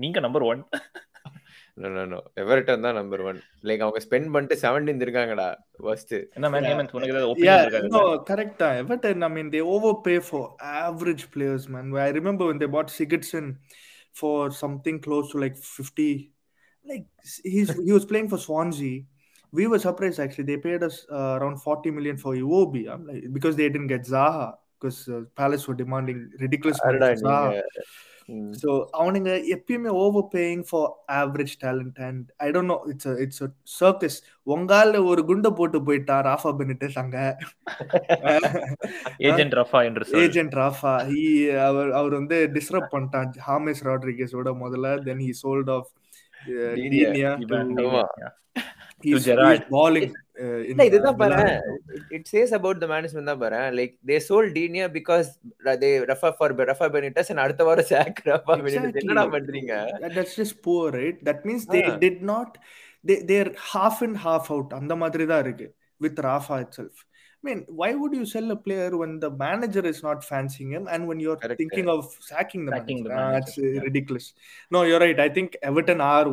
நீங்க 0.04 0.20
நம்பர் 0.28 0.48
ஒன் 0.54 0.64
எவர்டன் 2.43 2.85
தான் 2.87 2.99
நம்பர் 3.01 3.23
ஒன் 3.31 3.39
லைக் 3.69 3.85
அவங்க 3.85 4.01
ஸ்பெண்ட் 4.07 4.31
பண்ணிட்டு 4.35 4.57
செவன்டீன் 4.65 5.05
இருக்காங்கடா 5.07 5.49
ஃபர்ஸ்ட் 5.85 6.15
என்ன 6.37 6.51
மேன் 6.55 6.65
Yeah. 6.65 6.73
ஹேமந்த் 6.73 6.95
உனக்கு 6.97 7.15
ஏதாவது 7.15 7.27
Yeah, 7.27 7.35
ஒப்பீனியன் 7.35 7.65
இருக்காது 7.67 7.91
no, 7.97 8.03
correct. 8.31 8.59
Uh, 8.67 8.73
Everton, 8.83 9.23
I 9.29 9.33
mean, 9.37 9.49
they 9.55 9.63
overpay 9.77 10.19
for 10.31 10.43
average 10.87 11.25
players, 11.37 11.65
man. 11.75 11.87
I 12.09 12.11
remember 12.21 12.47
when 12.51 12.61
they 12.63 12.71
bought 12.77 12.91
Sigurdsson 12.99 13.47
for 14.21 14.37
something 14.63 14.97
close 15.07 15.27
to 15.33 15.39
like 15.45 15.57
50. 15.57 16.09
Like, 16.91 17.07
he's 17.55 17.71
he 17.87 17.93
was 17.99 18.07
playing 18.13 18.29
for 18.33 18.39
Swansea. 18.47 18.95
We 19.53 19.65
were 19.73 19.81
surprised 19.87 20.21
actually. 20.25 20.47
They 20.51 20.59
paid 20.67 20.83
us 20.89 20.97
uh, 21.19 21.33
around 21.39 21.57
40 21.63 21.91
million 21.97 22.17
for 22.25 22.33
Iwobi 22.43 22.83
I'm 22.93 23.05
like, 23.09 23.25
because 23.37 23.55
they 23.61 23.69
didn't 23.75 23.91
get 23.95 24.05
Zaha 24.15 24.49
because 24.77 24.99
uh, 25.09 25.23
Palace 25.41 25.65
were 25.69 25.75
demanding 25.75 26.19
ridiculous 26.45 26.79
money 26.85 26.99
for 26.99 27.15
Zaha. 27.25 27.63
so 28.62 28.70
அவனுங்க 29.00 29.32
எப்பயுமே 29.56 29.92
over 29.96 30.28
paying 30.34 30.64
for 30.70 30.88
average 31.12 31.54
talent 31.62 32.00
and 32.00 32.24
I 32.38 32.48
don't 32.52 32.72
know 32.74 32.78
it's 32.86 33.10
it's 33.20 33.42
circus 33.80 34.18
உங்கால 34.48 35.04
ஒரு 35.06 35.26
குண்டை 35.26 35.52
போட்டு 35.52 35.84
போயிட்டா 35.84 36.16
Rafa 36.22 36.52
Benitez 36.60 36.98
அங்க. 36.98 37.18
Agent 39.28 39.56
Rafa 39.56 39.82
என்று 39.86 40.06
agent 40.24 40.56
Rafa 40.56 40.94
he 41.10 41.22
அவர் 41.60 41.92
அவர் 41.92 42.14
வந்து 42.14 42.40
டிஸ்டர்ப் 42.54 42.92
பண்ணிட்டான். 42.94 43.32
ஹாமேஸ் 43.48 43.84
ராட்ரிகஸோட 43.86 44.52
முதல்ல 44.64 44.96
then 45.04 45.24
he 45.28 45.34
sold 45.44 45.72
off 45.78 45.92
To 49.04 49.18
Gerrard. 49.26 49.64
பாலிங் 49.74 50.14
இல்ல 50.70 50.86
இதுதான் 50.90 51.18
பாரு 51.20 51.44
it 52.16 52.28
says 52.32 52.54
about 52.58 52.80
the 52.84 52.88
management 52.92 53.30
தான் 53.32 53.42
பாரு 53.44 53.60
like 53.78 53.94
they 54.10 54.18
sold 54.28 54.48
Taenia 54.58 54.86
because 54.96 55.28
they 55.84 55.90
prefer 56.12 56.36
for 56.38 56.54
Rafa 56.72 56.92
Benitez 56.96 57.30
and 57.34 57.42
அடுத்த 57.46 57.64
வாரம் 57.70 57.90
சாக் 57.92 58.20
ரெஃபர் 58.32 58.64
பெனிட்டஸ் 58.66 59.02
என்னடா 59.04 59.26
பண்றீங்க 59.36 59.74
that's 60.18 60.38
just 60.42 60.58
poor 60.68 60.96
right 61.00 61.20
that 61.30 61.44
means 61.50 61.68
they 61.74 61.82
Ah. 61.86 61.96
Did 62.04 62.22
not 62.32 62.56
they 63.06 63.18
they're 63.32 63.52
half 63.72 64.02
and 64.08 64.20
half 64.26 64.50
out 64.56 64.74
அந்த 64.80 64.96
மாதிரி 65.04 65.26
தான் 65.34 65.44
இருக்கு 65.46 65.68
with 66.02 66.22
Rafa 66.30 66.58
itself 66.80 67.02
I 67.44 67.48
mean, 67.48 67.60
why 67.80 67.90
would 67.94 68.14
you 68.14 68.26
sell 68.26 68.48
a 68.50 68.58
player 68.58 68.88
when 68.98 69.20
the 69.20 69.30
manager 69.42 69.84
is 69.86 70.00
not 70.02 70.20
fancying 70.24 70.70
him 70.76 70.86
and 70.88 71.02
when 71.10 71.20
you're 71.20 71.36
Correct. 71.38 71.60
thinking 71.62 71.88
of 71.88 72.00
sacking 72.30 72.64
the 72.66 72.72
Sacking 72.74 73.02
manager? 73.02 73.10
the 73.10 73.18
Ah, 73.18 73.26
manager, 73.26 73.42
it's 73.42 73.58
uh, 73.60 73.68
yeah. 73.68 73.84
ridiculous. 73.88 74.26
No, 74.72 74.80
you're 74.82 75.00
right. 75.00 75.20
I 75.20 75.30
think 75.30 75.50
Everton 75.62 76.02
are 76.04 76.24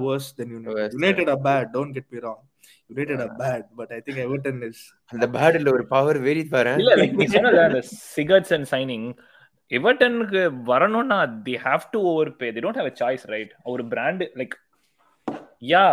Don't. 2.90 3.08
United 3.08 3.20
are 3.20 3.38
bad, 3.38 3.64
but 3.74 3.92
I 3.92 4.00
think 4.00 4.18
Everton 4.18 4.56
is. 4.68 4.78
அந்த 5.12 5.26
பேட்ல 5.34 5.70
ஒரு 5.76 5.84
power 5.92 6.18
very 6.28 6.42
பாரு 6.54 6.72
இல்ல 6.82 6.94
like 7.00 7.14
நீ 7.20 7.26
சொன்னல 7.34 7.62
அந்த 7.68 7.80
சிகர்ட்ஸ் 8.16 8.52
and 8.56 8.68
signing 8.72 9.06
எவர்டனுக்கு 9.70 10.40
வரணும்னா 10.72 11.18
they 11.48 11.54
have 11.66 11.84
to 11.94 12.00
over 12.12 12.30
pay 12.42 12.48
they 12.56 12.62
don't 12.64 12.80
have 12.80 12.90
a 12.92 12.96
choice 13.02 13.24
right 13.34 13.52
ஒரு 13.72 13.84
brand 13.94 14.24
like 14.40 14.56
yeah 15.72 15.84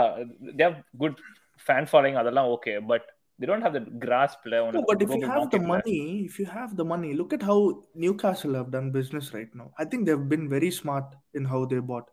they 0.60 0.64
have 0.66 0.78
good 1.04 1.20
fan 1.68 1.90
following 1.92 2.20
அதெல்லாம் 2.24 2.50
okay 2.56 2.74
but 2.92 3.08
they 3.40 3.48
don't 3.52 3.66
have 3.68 3.78
the 3.80 3.84
grasp 4.06 4.46
No, 4.78 4.84
but 4.92 5.02
if 5.06 5.12
you 5.18 5.28
have 5.34 5.46
the 5.56 5.62
money, 5.74 6.00
if 6.30 6.36
you 6.42 6.48
have 6.58 6.72
the 6.80 6.86
money, 6.94 7.12
look 7.20 7.34
at 7.38 7.44
how 7.50 7.60
Newcastle 8.04 8.56
have 8.60 8.72
done 8.78 8.88
business 8.98 9.28
right 9.38 9.54
now. 9.62 9.68
I 9.84 9.86
think 9.92 10.02
they've 10.08 10.28
been 10.36 10.48
very 10.56 10.72
smart 10.82 11.08
in 11.40 11.46
how 11.54 11.62
they 11.72 11.82
bought. 11.92 12.08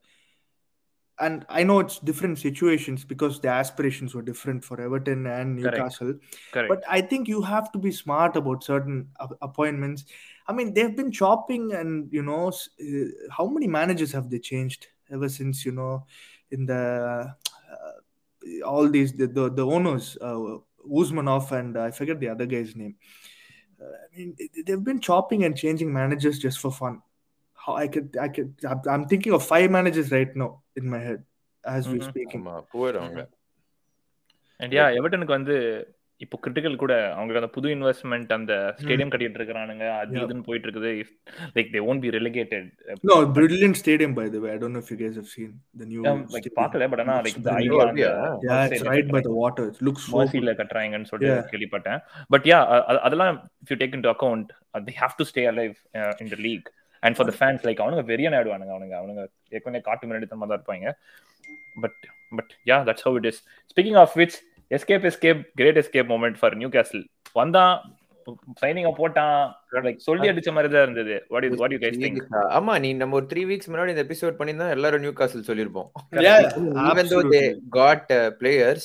and 1.18 1.46
I 1.48 1.62
know 1.62 1.80
it's 1.80 1.98
different 1.98 2.38
situations 2.38 3.04
because 3.04 3.40
the 3.40 3.48
aspirations 3.48 4.14
were 4.14 4.22
different 4.22 4.64
for 4.64 4.80
Everton 4.80 5.26
and 5.26 5.56
Newcastle. 5.56 6.08
Correct. 6.08 6.52
Correct. 6.52 6.68
But 6.68 6.84
I 6.88 7.00
think 7.00 7.26
you 7.26 7.40
have 7.42 7.72
to 7.72 7.78
be 7.78 7.90
smart 7.90 8.36
about 8.36 8.62
certain 8.62 9.08
appointments. 9.40 10.04
I 10.46 10.52
mean, 10.52 10.74
they've 10.74 10.94
been 10.94 11.10
chopping, 11.10 11.72
and 11.72 12.12
you 12.12 12.22
know, 12.22 12.48
uh, 12.48 13.04
how 13.30 13.46
many 13.46 13.66
managers 13.66 14.12
have 14.12 14.30
they 14.30 14.38
changed 14.38 14.88
ever 15.10 15.28
since 15.28 15.64
you 15.64 15.72
know, 15.72 16.06
in 16.50 16.66
the 16.66 17.34
uh, 17.72 18.62
all 18.64 18.88
these 18.88 19.12
the 19.12 19.26
the, 19.26 19.50
the 19.50 19.66
owners, 19.66 20.18
uh, 20.20 20.58
Usmanov 20.86 21.50
and 21.52 21.76
uh, 21.76 21.84
I 21.84 21.90
forget 21.90 22.20
the 22.20 22.28
other 22.28 22.46
guy's 22.46 22.76
name. 22.76 22.96
Uh, 23.80 23.86
I 23.86 24.16
mean, 24.16 24.36
they've 24.66 24.84
been 24.84 25.00
chopping 25.00 25.44
and 25.44 25.56
changing 25.56 25.92
managers 25.92 26.38
just 26.38 26.58
for 26.58 26.70
fun. 26.70 27.02
I 27.74 27.88
could, 27.88 28.16
I 28.16 28.28
could, 28.28 28.50
I'm 28.86 29.06
thinking 29.06 29.32
of 29.32 29.42
five 29.44 29.70
managers 29.70 30.10
right 30.10 30.34
now 30.36 30.50
in 30.76 30.88
my 30.88 30.98
head 30.98 31.22
as 31.64 31.88
we're 31.88 31.96
Mhm. 31.96 32.10
speaking. 32.10 32.42
அவங்க 32.46 33.28
and 34.60 34.74
yeah 34.74 34.84
எவர்டனுக்கு 34.98 35.36
வந்து 35.38 35.56
இப்போ 36.20 36.36
critical 36.44 36.76
கூட 36.76 37.12
அவங்களுக்கு 37.14 37.40
அந்த 37.40 37.50
புது 37.54 37.68
investment 37.68 38.30
அந்த 38.32 38.52
stadium 38.78 39.10
கட்டிட்டு 39.12 39.38
இருக்கானுங்க 39.40 39.86
அது. 40.00 40.14
இதுன்னு 40.20 40.44
போயிட்டு 40.46 40.66
இருக்குது 40.68 40.92
like 41.56 41.68
they 41.74 41.80
won't 41.88 42.02
be 42.04 42.10
relegated 42.10 42.68
No, 43.10 43.16
brilliant 43.38 43.76
stadium 43.82 44.12
by 44.20 44.28
the 44.34 44.40
way. 44.44 44.50
I 44.54 44.58
don't 44.62 44.72
know 44.72 44.82
if 44.84 44.90
you 44.92 44.98
guys 45.02 45.16
have 45.20 45.28
seen 45.34 45.50
the 45.80 45.88
new. 45.92 46.02
Like. 46.36 46.48
பார்க்கல 46.60 46.88
பட் 46.92 47.02
ஆனா 47.04 47.16
like 47.26 47.38
brilliant. 47.48 47.90
Idea? 47.90 48.12
Yeah, 48.46 48.62
it's 48.68 48.86
right 48.92 49.10
by 49.16 49.22
the 49.28 49.34
water. 49.42 49.66
It 49.72 49.80
looks 49.88 50.04
so. 50.06 50.16
மர்சில 50.16 50.54
கட்டுறாங்கன்னு 50.62 51.10
சொல்லிட்டு 51.12 51.34
Yeah. 51.34 51.50
கேள்விப்பட்டேன் 51.52 52.00
but 52.28 52.46
yeah 52.52 52.60
அதெல்லாம் 53.08 53.32
if 53.62 53.72
you 53.74 53.78
take 53.84 53.96
into 53.98 54.12
account 54.14 54.48
they 54.88 54.94
have 55.02 55.16
to 55.20 55.26
stay 55.32 55.44
alive 55.52 55.76
in 56.24 56.32
the 56.34 56.40
league 56.48 56.68
and 57.06 57.16
for 57.18 57.28
the 57.30 57.34
fans 57.38 57.64
like 57.68 57.82
அவனுங்க 57.84 58.04
வெறியன் 58.12 58.36
ஆயிடுவானுங்க 58.38 58.72
அவனுங்க 58.76 58.96
அவனுங்க 59.00 59.22
ஏற்கனவே 59.56 59.82
காட்டு 59.88 60.08
முன்னாடி 60.08 60.28
தரமா 60.30 60.48
தான் 60.50 60.58
இருப்பாங்க. 60.60 60.88
But 61.84 62.00
but 62.38 62.52
yeah 62.70 62.78
that's 62.88 63.06
how 63.08 63.18
it 63.20 63.28
is 63.32 63.40
speaking 63.72 64.00
of 64.04 64.16
which 64.22 64.36
escape 64.70 65.06
escape 65.10 65.42
great 65.60 65.78
escape 65.82 66.10
moment 66.14 66.38
for 66.40 66.56
Newcastle 66.76 67.04
வந்தான் 67.40 67.74
சைனிங்க 68.60 68.90
போட்டான். 68.98 69.42
லைக் 69.86 70.00
சொல்லி 70.06 70.26
அடிச்ச 70.30 70.50
மாதிரி 70.54 70.68
தான் 70.72 70.86
இருந்தது 70.86 71.16
what 71.32 71.44
is 71.48 71.58
what 71.60 71.74
you 71.74 71.80
guys 71.82 72.00
think 72.04 72.20
ஆமா 72.58 72.72
நீ 72.84 72.88
நம்ம 73.02 73.16
ஒரு 73.20 73.26
த்ரீ 73.32 73.42
வீக்ஸ் 73.50 73.70
முன்னாடி 73.72 73.92
இந்த 73.94 74.04
எபிசோட் 74.06 74.38
பண்ணிருந்தா 74.38 74.68
எல்லாரும் 74.76 75.04
நியூ 75.04 75.12
காசல் 75.20 75.48
சொல்லிருப்போம் 75.50 75.90
Yeah, 76.26 76.38
even 76.90 77.06
though 77.12 77.24
they 77.34 77.44
absolutely. 77.44 77.44
got 77.78 78.04
uh, 78.18 78.28
players 78.40 78.84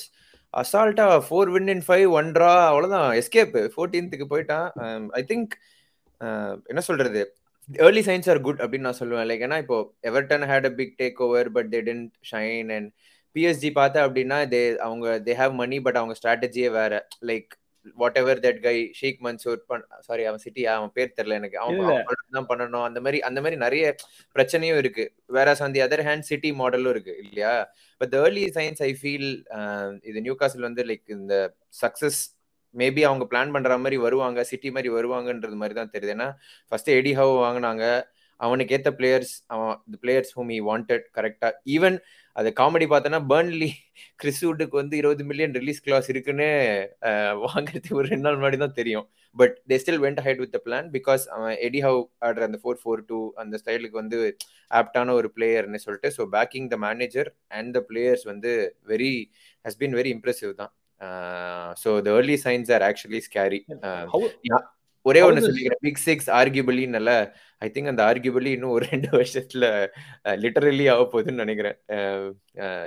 அசால்ட்டா 0.54 1.04
four 1.26 1.50
win 1.54 1.70
in 1.74 1.84
five 1.86 2.08
one 2.18 2.30
draw 2.36 2.52
அவ்வளவுதான். 2.70 3.06
எஸ்கேப் 3.20 3.54
ஃபோர்டீன்த்துக்கு 3.74 4.26
போயிட்டான். 4.32 4.66
ஐ 5.18 5.22
திங்க் 5.30 5.52
என்ன 6.70 6.80
சொல்றது? 6.88 7.22
ஏர்லி 7.68 8.02
சைன்ஸ் 8.08 8.28
ஆர் 8.32 8.40
குட் 8.46 8.60
அப்படின்னு 8.62 8.88
நான் 8.88 9.00
சொல்லுவேன். 9.00 9.26
லைக் 9.30 9.44
ஏன்னா 9.46 9.58
இப்போ 9.64 9.78
Everton 10.10 10.44
had 10.50 10.68
a 10.70 10.72
big 10.80 10.94
take 11.02 11.22
over 11.26 11.50
but 11.56 11.70
they 11.74 11.80
didn't 11.88 12.12
shine 12.30 12.70
and 12.76 12.88
PSG 13.36 13.70
பார்த்தா 13.80 14.00
அப்படின்னா 14.06 14.38
தே 14.54 14.62
அவங்க 14.86 15.06
தே 15.26 15.34
ஹேவ் 15.40 15.54
மணி 15.62 15.76
பட் 15.88 15.98
அவங்க 16.02 16.14
ஸ்ட்ராட்டஜியே 16.20 16.70
வேற. 16.78 16.94
Like 17.30 17.50
whatever 18.20 18.40
that 18.44 18.58
guy 18.66 18.74
Sheikh 18.98 19.20
Mansour 19.26 19.60
sorry 20.08 20.24
அவன் 20.30 20.42
சிட்டி 20.44 20.62
அவன் 20.74 20.92
பேர் 20.96 21.14
தெரியல 21.16 21.38
எனக்கு. 21.40 21.56
அவன் 21.62 21.80
தான் 22.36 22.48
பண்ணணும். 22.50 22.84
அந்த 22.88 23.00
மாதிரி 23.04 23.20
அந்த 23.28 23.38
மாதிரி 23.44 23.56
நிறைய 23.64 23.84
பிரச்சனையும் 24.36 24.80
இருக்கு. 24.82 25.04
வேற 25.36 25.56
on 25.66 25.74
the 25.76 25.82
other 25.86 26.04
hand 26.08 26.28
City 26.30 26.52
மாடலும் 26.60 26.92
இருக்கு 26.94 27.14
இல்லையா? 27.24 27.54
But 28.00 28.14
early 28.20 28.44
signs 28.58 28.82
I 28.88 28.92
feel 29.00 29.28
இது 30.10 30.20
நியூ 30.26 30.36
காசில் 30.42 30.68
வந்து 30.68 30.84
லைக் 30.90 31.04
இந்த 31.18 31.34
சக்சஸ் 31.82 32.20
மேபி 32.80 33.02
அவங்க 33.10 33.24
பிளான் 33.32 33.54
பண்ற 33.56 33.76
மாதிரி 33.84 33.98
வருவாங்க 34.06 34.44
சிட்டி 34.50 34.70
மாதிரி 34.76 34.90
வருவாங்கன்றது 34.96 35.60
மாதிரி 35.62 35.76
தான் 35.80 35.92
தெரியுது. 35.94 36.16
ஏன்னா 36.16 36.28
ஃபர்ஸ்ட் 36.72 36.90
எடி 36.98 37.12
ஹவ் 37.20 37.34
வாங்கினாங்க. 37.44 37.84
அவனுக்கு 38.40 38.74
ஏத்த 38.76 38.90
பிளேயர்ஸ் 38.98 39.34
அவன் 39.54 39.74
the 39.92 39.98
players 40.04 40.32
whom 40.36 40.50
he 40.54 40.58
wanted 40.68 41.04
கரெக்டா 41.16 41.48
ஈவன் 41.74 41.96
அது 42.36 42.48
காமெடி 42.60 42.86
பார்த்தோன்னா 42.92 43.20
பேர்ன்லி 43.32 43.68
கிறிஸ்வுட்டுக்கு 44.20 44.76
வந்து 44.80 44.94
இருபது 45.00 45.24
மில்லியன் 45.30 45.54
ரிலீஸ் 45.58 45.82
கிளாஸ் 45.86 46.08
இருக்குன்னு 46.12 46.48
வாங்குறதுக்கு 47.44 47.98
ஒரு 48.00 48.06
ரெண்டு 48.12 48.26
நாள் 48.26 48.38
முன்னாடி 48.38 48.58
தான் 48.64 48.78
தெரியும். 48.80 49.06
But 49.36 49.54
they 49.70 49.76
still 49.82 50.02
went 50.04 50.22
ahead 50.26 50.42
with 50.44 50.58
plan 50.66 50.88
because 50.96 51.22
அவன் 51.36 51.54
எடி 51.66 51.80
ஹவ் 51.86 52.00
ஆடுற 52.26 52.42
அந்த 52.48 52.58
ஃபோர் 52.62 52.80
ஃபோர் 52.82 53.04
டூ 53.10 53.20
அந்த 53.42 53.60
ஸ்டைலுக்கு 53.62 54.02
வந்து 54.02 54.18
ஆப்டான 54.80 55.14
ஒரு 55.20 55.30
பிளேயர்னு 55.36 55.84
சொல்லிட்டு 55.86 56.10
so 56.18 56.24
backing 56.36 56.68
the 56.74 56.78
manager 56.86 57.30
and 57.58 57.72
the 57.78 57.82
players 57.90 58.26
வந்து 58.32 58.52
very 58.92 59.14
has 59.64 59.80
been 59.82 59.96
very 60.00 60.12
impressive 60.16 60.52
தான். 60.62 60.72
So 61.84 62.00
the 62.02 62.10
early 62.10 62.40
signs 62.44 62.72
are 62.72 62.84
actually 62.90 63.20
scary 63.28 63.60
How- 64.12 64.70
ஒரே 65.02 65.20
ஒன்று 65.22 65.40
சொல்லிக்கிறேன். 65.46 65.80
பிக் 65.80 65.96
சிக்ஸ் 65.96 66.30
ஆர்கியூபிளி 66.30 66.88
நல்ல 66.88 67.10
ஐ 67.58 67.70
திங்க் 67.74 67.86
அந்த 67.86 68.02
ஆர்கியூபிளி 68.04 68.46
இன்னும் 68.46 68.70
ஒரு 68.70 68.86
ரெண்டு 68.90 69.08
வருஷத்துல 69.08 69.64
லிட்டரலி 70.24 70.92
ஆக 70.92 71.02
போகுதுன்னு 71.12 71.42
நினைக்கிறேன். 71.44 71.76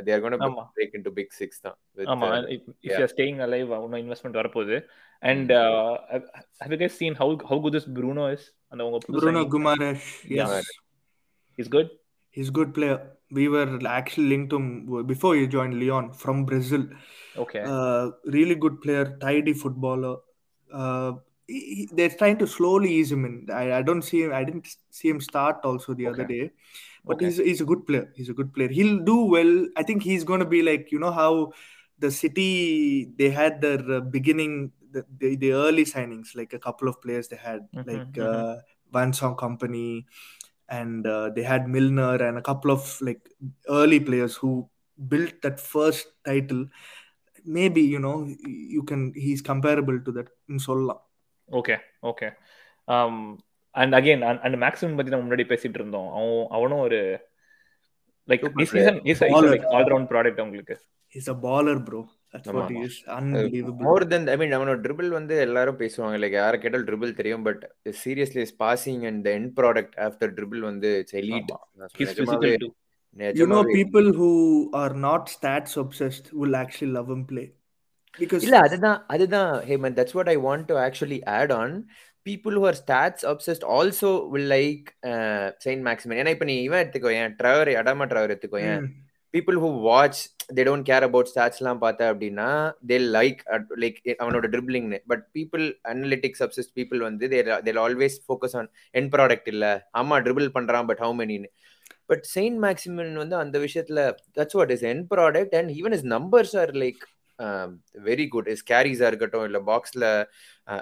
They 0.06 0.14
are 0.14 0.22
gonna. 0.24 0.38
Break 0.76 0.96
into 0.98 1.10
big 1.10 1.32
six 1.32 1.62
தான். 1.62 1.78
ஆமா 1.98 2.30
uh, 2.30 2.46
if 2.56 3.00
you 3.00 3.06
staying 3.06 3.42
alive 3.48 3.84
இன்னும் 3.84 4.02
இன்வெஸ்ட்மெண்ட் 4.04 4.40
வரப்போகுது. 4.42 4.78
And 5.20 5.52
have 5.52 6.70
you 6.70 6.78
guys 6.78 6.98
seen 7.02 7.14
how 7.14 7.36
how 7.52 7.62
good 7.62 7.76
this 7.76 7.92
Bruno 7.94 8.32
is 8.32 8.48
அந்த 8.68 8.86
உங்க 8.86 8.98
yes, 10.30 10.48
Yeah. 10.48 10.62
Is 11.56 11.68
good 11.68 11.92
he's 12.36 12.50
good 12.50 12.74
player. 12.74 12.98
We 13.32 13.48
were 13.48 13.68
actually 13.88 14.28
linked 14.34 14.50
to 14.52 14.58
him 14.58 15.06
before 15.08 15.36
he 15.36 15.48
joined 15.48 15.80
Lyon 15.80 16.12
from 16.14 16.46
Brazil. 16.46 16.86
Okay. 17.36 17.72
Uh, 17.74 18.12
really 18.26 18.56
good 18.56 18.82
player, 18.82 19.18
tidy 19.22 19.54
footballer. 19.54 20.18
Uh, 20.72 21.14
he, 21.48 21.60
he- 21.78 21.90
they're 21.94 22.10
trying 22.22 22.38
to 22.40 22.48
slowly 22.48 22.92
ease 22.94 23.12
him 23.12 23.26
in. 23.26 23.48
I, 23.52 23.78
I 23.80 23.82
don't 23.82 24.02
see 24.02 24.24
him. 24.24 24.34
I 24.34 24.44
didn't 24.44 24.68
see 24.92 25.10
him 25.10 25.22
start 25.22 25.58
also 25.64 25.94
the 25.94 26.08
other 26.08 26.24
Okay. 26.24 26.28
day, 26.34 26.52
but 27.08 27.22
Okay. 27.22 27.22
he's 27.22 27.38
he's 27.38 27.62
a 27.62 27.66
good 27.66 27.86
player. 27.88 28.12
He's 28.16 28.30
a 28.30 28.34
good 28.34 28.54
player. 28.54 28.70
He'll 28.70 29.00
do 29.04 29.18
well. 29.26 29.68
I 29.78 29.84
think 29.84 30.04
he's 30.04 30.24
going 30.24 30.40
to 30.42 30.46
be 30.56 30.62
like 30.62 30.92
you 30.92 31.00
know 31.00 31.12
how 31.12 31.54
the 32.00 32.12
city 32.12 33.12
they 33.18 33.30
had 33.30 33.62
their 33.62 33.80
uh, 33.98 34.00
beginning 34.02 34.72
the, 34.92 35.06
the 35.20 35.36
the 35.36 35.52
early 35.54 35.86
signings 35.86 36.36
like 36.36 36.54
a 36.54 36.60
couple 36.60 36.88
of 36.88 37.02
players 37.02 37.28
they 37.28 37.38
had 37.38 37.68
Mhm, 37.74 37.86
like 37.86 38.18
mhm. 38.18 38.20
uh, 38.20 38.58
Van 38.92 39.14
Song 39.14 39.36
Company 39.36 40.06
and 40.69 41.07
uh, 41.07 41.27
they 41.37 41.45
had 41.45 41.63
Milner 41.69 42.15
and 42.27 42.37
a 42.39 42.45
couple 42.49 42.71
of 42.71 42.83
like 43.09 43.23
early 43.79 44.01
players 44.01 44.35
who 44.37 44.51
built 44.99 45.35
that 45.45 45.59
first 45.75 46.07
title 46.29 46.63
maybe 47.47 47.83
you 47.95 48.01
know 48.05 48.17
you 48.75 48.83
can 48.91 49.03
he's 49.25 49.43
comparable 49.43 49.99
to 50.07 50.13
that 50.19 50.29
in 50.53 50.59
Solla 50.67 50.97
okay 51.49 51.77
okay 52.11 52.27
and 53.75 53.95
again 53.99 54.23
அந்த 54.47 54.57
maximum 54.65 54.97
பத்தி 54.99 55.13
நம்ம 55.13 55.25
முன்னாடி 55.27 55.45
பேசிட்டு 55.53 55.79
இருந்தோம் 55.81 56.09
அவன் 56.19 56.47
அவனும் 56.57 56.83
ஒரு 56.87 57.01
like 58.29 58.45
Super 58.47 58.61
this 58.61 58.71
season 58.77 58.97
is 59.13 59.21
a 59.27 59.31
Baller. 59.35 59.51
Like 59.55 59.67
all 59.75 59.89
round 59.93 60.09
product 60.13 60.43
உங்களுக்கு 60.45 60.75
he's 61.15 61.29
a 61.35 61.39
baller 61.47 61.77
bro 61.89 62.01
More 63.88 64.08
than 64.08 64.28
I 64.28 64.36
mean 64.38 64.56
அவனோட 64.58 64.78
ட்ரிபிள் 64.86 65.10
வந்து 65.10 65.36
எல்லாரும் 65.40 65.80
பேசுவாங்க. 65.80 66.16
லைக் 66.24 66.38
யாரை 66.40 66.60
கேட்டால் 66.60 66.88
ட்ரிபிள் 66.88 67.14
தெரியும் 67.14 67.44
but 67.44 67.62
seriously 68.04 68.42
is 68.48 68.56
passing 68.64 69.04
and 69.08 69.22
the 69.28 69.32
end 69.38 69.52
product 69.60 69.96
after 70.08 70.34
dribble 70.40 70.64
வந்து 70.70 70.90
it's 71.00 71.18
elite 71.24 71.52
his 72.00 72.18
physical 72.20 72.58
to 72.58 72.70
you 73.36 73.46
know 73.48 73.60
people 73.78 74.08
who 74.18 74.30
are 74.74 74.94
not 75.06 75.30
stats 75.36 75.74
obsessed 75.84 76.26
will 76.34 76.56
actually 76.62 76.92
love 76.92 77.10
him 77.14 77.22
play. 77.26 77.46
Because 78.20 78.44
இல்ல 78.46 78.58
அதுதான் 78.60 79.00
அதுதான். 79.08 79.54
Hemant 79.70 79.98
that's 80.00 80.16
what 80.20 80.32
I 80.34 80.38
want 80.38 80.66
to 80.66 80.76
actually 80.84 81.20
add 81.38 81.52
on 81.52 81.74
people 82.26 82.56
who 82.60 82.64
are 82.68 82.78
stats 82.84 83.26
obsessed 83.32 83.66
also 83.78 84.12
will 84.34 84.52
like 84.52 84.86
Saint 85.58 85.86
Maximin 85.88 86.20
ஏன்னா 86.22 86.34
இப்ப 86.36 86.46
நீ 86.46 86.56
இவன் 86.64 86.82
எடுத்துக்கோ 86.84 87.12
ஏன் 87.20 87.36
Trevor 87.40 87.72
அடாமா 87.82 88.08
Traore 88.12 88.34
எடுத்துக்கோ 88.34 88.60
ஏன். 88.66 88.88
People 89.36 89.56
who 89.56 89.82
watch 89.82 90.20
they 90.56 90.64
don't 90.64 90.86
care 90.90 91.04
about 91.04 91.30
ஸ்டாட்ஸ்லாம் 91.36 91.80
பார்த்தா 91.82 92.06
அப்படின்னா 92.12 92.74
தே 92.88 92.98
லைக் 93.00 93.40
லைக் 93.76 94.16
அவனோட 94.20 94.46
ட்ரிப்ளிங்னு 94.46 95.00
but 95.08 95.26
people 95.34 95.80
analytic 95.84 96.36
obsessed 96.40 96.74
people 96.76 96.98
வந்து 96.98 97.30
their 97.30 97.62
their 97.64 97.78
always 97.78 98.18
focus 98.28 98.56
on 98.56 98.70
end 98.92 99.10
product 99.10 99.48
இல்லை. 99.48 99.70
ஆமா 99.98 100.18
ட்ரிபிள் 100.22 100.50
பண்ணுறான் 100.54 100.86
பட் 100.86 100.98
ஹவு 100.98 101.16
மெனின்னு 101.20 101.52
பட் 102.06 102.24
செயின்ட் 102.24 102.64
மேக்ஸிமன் 102.64 103.14
வந்து 103.14 103.36
அந்த 103.36 103.60
விஷயத்தில் 103.60 104.16
that's 104.36 104.54
what 104.54 104.72
is 104.72 104.82
end 104.82 105.08
product 105.16 105.56
and 105.56 105.70
even 105.70 105.94
his 105.94 106.06
numbers 106.06 106.58
are 106.58 106.72
like 106.72 107.04
very 108.08 108.26
good 108.34 108.48
his 108.54 108.64
கேரிஸா 108.72 109.08
இருக்கட்டும் 109.12 109.46
இல்ல 109.50 109.60
பாக்ஸ்ல 109.72 110.06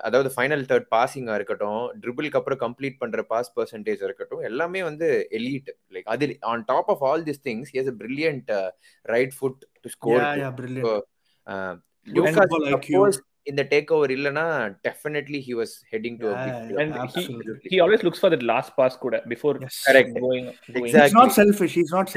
அதாவது 0.08 0.30
ஃபைனல் 0.36 0.64
தேர்ட் 0.72 0.88
பாசிங்கா 0.96 1.36
இருக்கட்டும் 1.40 1.82
ட்ரிபிள்க்கு 2.04 2.40
அப்புறம் 2.40 2.62
கம்ப்ளீட் 2.66 2.98
பண்ற 3.04 3.24
பாஸ் 3.34 3.52
பர்சன்டேஜ் 3.58 4.04
இருக்கட்டும் 4.08 4.46
எல்லாமே 4.52 4.84
வந்து 4.90 5.10
எலீட் 5.40 5.72
லைக் 5.96 6.10
அது 6.16 6.28
on 6.54 6.66
top 6.72 6.92
of 6.96 7.04
all 7.10 7.26
this 7.30 7.44
things 7.50 7.72
he 7.74 7.80
has 7.82 7.92
a 7.94 7.98
brilliant 8.04 8.48
uh, 8.60 8.70
right 9.06 9.34
foot 9.42 9.58
to 9.84 9.90
score 9.98 10.20
yeah 10.22 10.34
to. 10.36 10.42
yeah 10.44 10.54
brilliant 10.62 10.88
So, 10.88 10.96
uh, 11.48 11.74
Good 12.08 12.16
Lucas 12.18 12.36
football 12.40 12.66
IQ. 12.72 12.88
suppose 12.90 13.18
in 13.52 13.56
the 13.60 13.66
takeover 13.74 14.08
இல்லனா 14.16 14.46
definitely 14.88 15.40
he 15.48 15.54
was 15.62 15.72
heading 15.92 16.16
to 16.22 16.28
a 16.28 16.34
Yeah, 16.34 16.44
big 16.46 16.54
yeah, 16.54 16.68
club. 16.70 16.82
and 16.84 16.92
he 16.96 17.02
absolutely. 17.06 17.70
he 17.74 17.80
always 17.86 18.04
looks 18.08 18.22
for 18.24 18.30
that 18.34 18.44
last 18.52 18.72
pass 18.80 18.94
கூட 19.04 19.18
before 19.34 19.54
yes 19.66 19.78
Correct. 19.90 20.12
going 20.26 20.46
going 20.76 20.88
Exactly. 20.88 21.04
he's 21.04 21.18
not 21.22 21.32
selfish 21.42 21.74
he's 21.80 21.94
not 21.98 22.10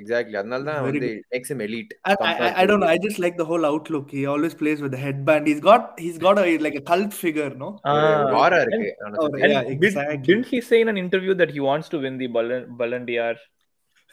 exactly 0.00 0.36
அதனால 0.40 0.64
தான் 0.68 0.82
வந்து 0.86 1.08
don't 2.70 2.80
know. 2.82 2.90
I 2.94 2.98
just 3.06 3.18
like 3.24 3.36
the 3.42 3.46
whole 3.50 3.64
outlook. 3.70 4.06
He 4.16 4.22
always 4.34 4.54
plays 4.62 4.80
with 4.84 4.92
the 4.96 5.02
headband. 5.06 5.44
He's 5.50 5.62
got 5.68 5.82
he's 6.04 6.18
got 6.26 6.38
a 6.42 6.58
like 6.66 6.76
a 6.82 6.84
cult 6.92 7.12
figure, 7.24 7.50
no? 7.64 7.68
ஒரு 7.96 8.06
Ah, 8.30 8.38
aura 8.42 8.58
and- 8.62 8.72
இருக்கு 8.72 8.90
Oh, 9.22 9.28
didn't 10.28 10.48
he 10.54 10.60
say 10.70 10.80
in 10.84 10.90
an 10.94 11.00
interview 11.04 11.34
that 11.42 11.52
he 11.56 11.62
wants 11.68 11.88
to 11.94 11.98
win 12.06 12.16
the 12.22 12.28
Ballon, 12.38 12.64
Ballon 12.80 13.04
d'Or? 13.10 13.34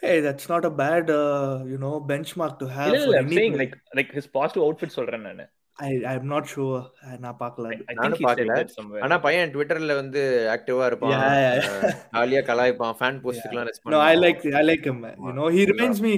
Hey, 0.02 0.16
that's 0.20 0.46
not 0.52 0.64
a 0.70 0.72
bad 0.84 1.04
uh, 1.22 1.52
you 1.72 1.78
know 1.84 1.94
benchmark 2.12 2.54
to 2.62 2.66
have. 2.76 2.88
இல்ல, 2.94 3.04
for 3.10 3.18
I'm 3.20 3.30
saying 3.38 3.54
like 3.62 3.74
like 3.98 4.10
his 4.18 4.26
positive 4.38 4.64
outfit 4.68 4.90
சொல்றேன் 4.98 5.26
நானு 5.28 5.46
I 5.78 5.92
I'm 6.10 6.26
not 6.32 6.44
sure. 6.46 6.80
நான் 7.22 7.38
பார்க்கல 7.40 7.66
I, 7.70 7.74
I 7.74 7.78
think 7.78 8.00
நானும் 8.00 8.18
he 8.18 8.24
said 8.24 8.28
பார்க்கல. 8.28 8.56
that 8.58 8.70
somewhere. 8.78 9.00
ஆனா 9.04 9.16
பையன் 9.24 9.52
ட்விட்டர்ல 9.54 9.94
வந்து 10.00 10.20
ஆக்டிவா 10.54 10.86
இருப்பான் 10.90 11.12
Yeah, 11.14 11.24
yeah, 11.44 11.54
yeah. 11.62 11.94
ஜாலியா 12.16 12.42
கலாய்ப்பான் 12.50 12.96
fan 13.00 13.20
போஸ்ட்க்குலாம் 13.24 13.66
respond 13.70 13.94
No, 13.96 14.02
I 14.10 14.16
like 14.24 14.42
I 14.60 14.64
like 14.70 14.84
him. 14.90 14.98
Man. 15.04 15.16
You 15.28 15.34
know, 15.38 15.48
he 15.56 15.62
Yeah. 15.62 15.72
reminds 15.72 16.00
me. 16.06 16.12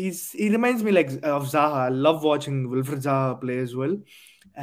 He's 0.00 0.20
he 0.42 0.46
reminds 0.56 0.82
me 0.86 0.92
like 0.98 1.10
of 1.36 1.42
Zaha. 1.54 1.80
I 1.88 1.94
love 2.06 2.20
watching 2.30 2.58
Wilfred 2.74 3.02
Zaha 3.08 3.32
play 3.42 3.58
as 3.66 3.72
well, 3.80 3.94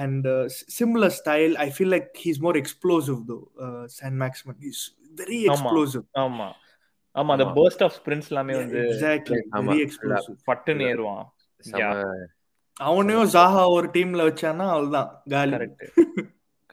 and 0.03 0.21
uh, 0.25 0.37
s- 0.53 0.63
similar 0.77 1.09
style. 1.19 1.53
I 1.65 1.69
feel 1.77 1.89
like 1.95 2.07
he's 2.23 2.39
more 2.45 2.55
explosive 2.63 3.19
though. 3.31 3.45
Uh, 3.65 3.83
San 3.99 4.15
Maximin. 4.23 4.57
He's 4.67 4.81
very 5.21 5.41
ஆமா. 5.43 5.53
explosive. 5.57 6.05
ஆமா 6.23 6.47
ஆமா 7.15 7.31
அந்த 7.35 7.45
ஆமா. 7.47 7.55
burst 7.59 7.81
of 7.87 7.91
sprints 7.99 8.29
எல்லாமே 8.31 8.53
Yeah, 8.55 8.61
வந்து 8.63 8.81
exactly. 8.93 9.41
ஆமா. 9.57 9.69
Very 9.71 9.83
explosive. 9.89 10.37
பட்டுன்னு 10.49 10.87
ஏறுவான் 10.93 11.23
செம 11.71 11.93
அவனையும் 12.79 13.29
ஜாஹா 13.35 13.61
ஒரு 13.69 13.87
டீம்ல 13.87 14.21
வச்சானா 14.29 14.65
அவ்வளவுதான் 14.75 15.09
காலி. 15.29 15.55
கரெக்ட் 15.55 15.83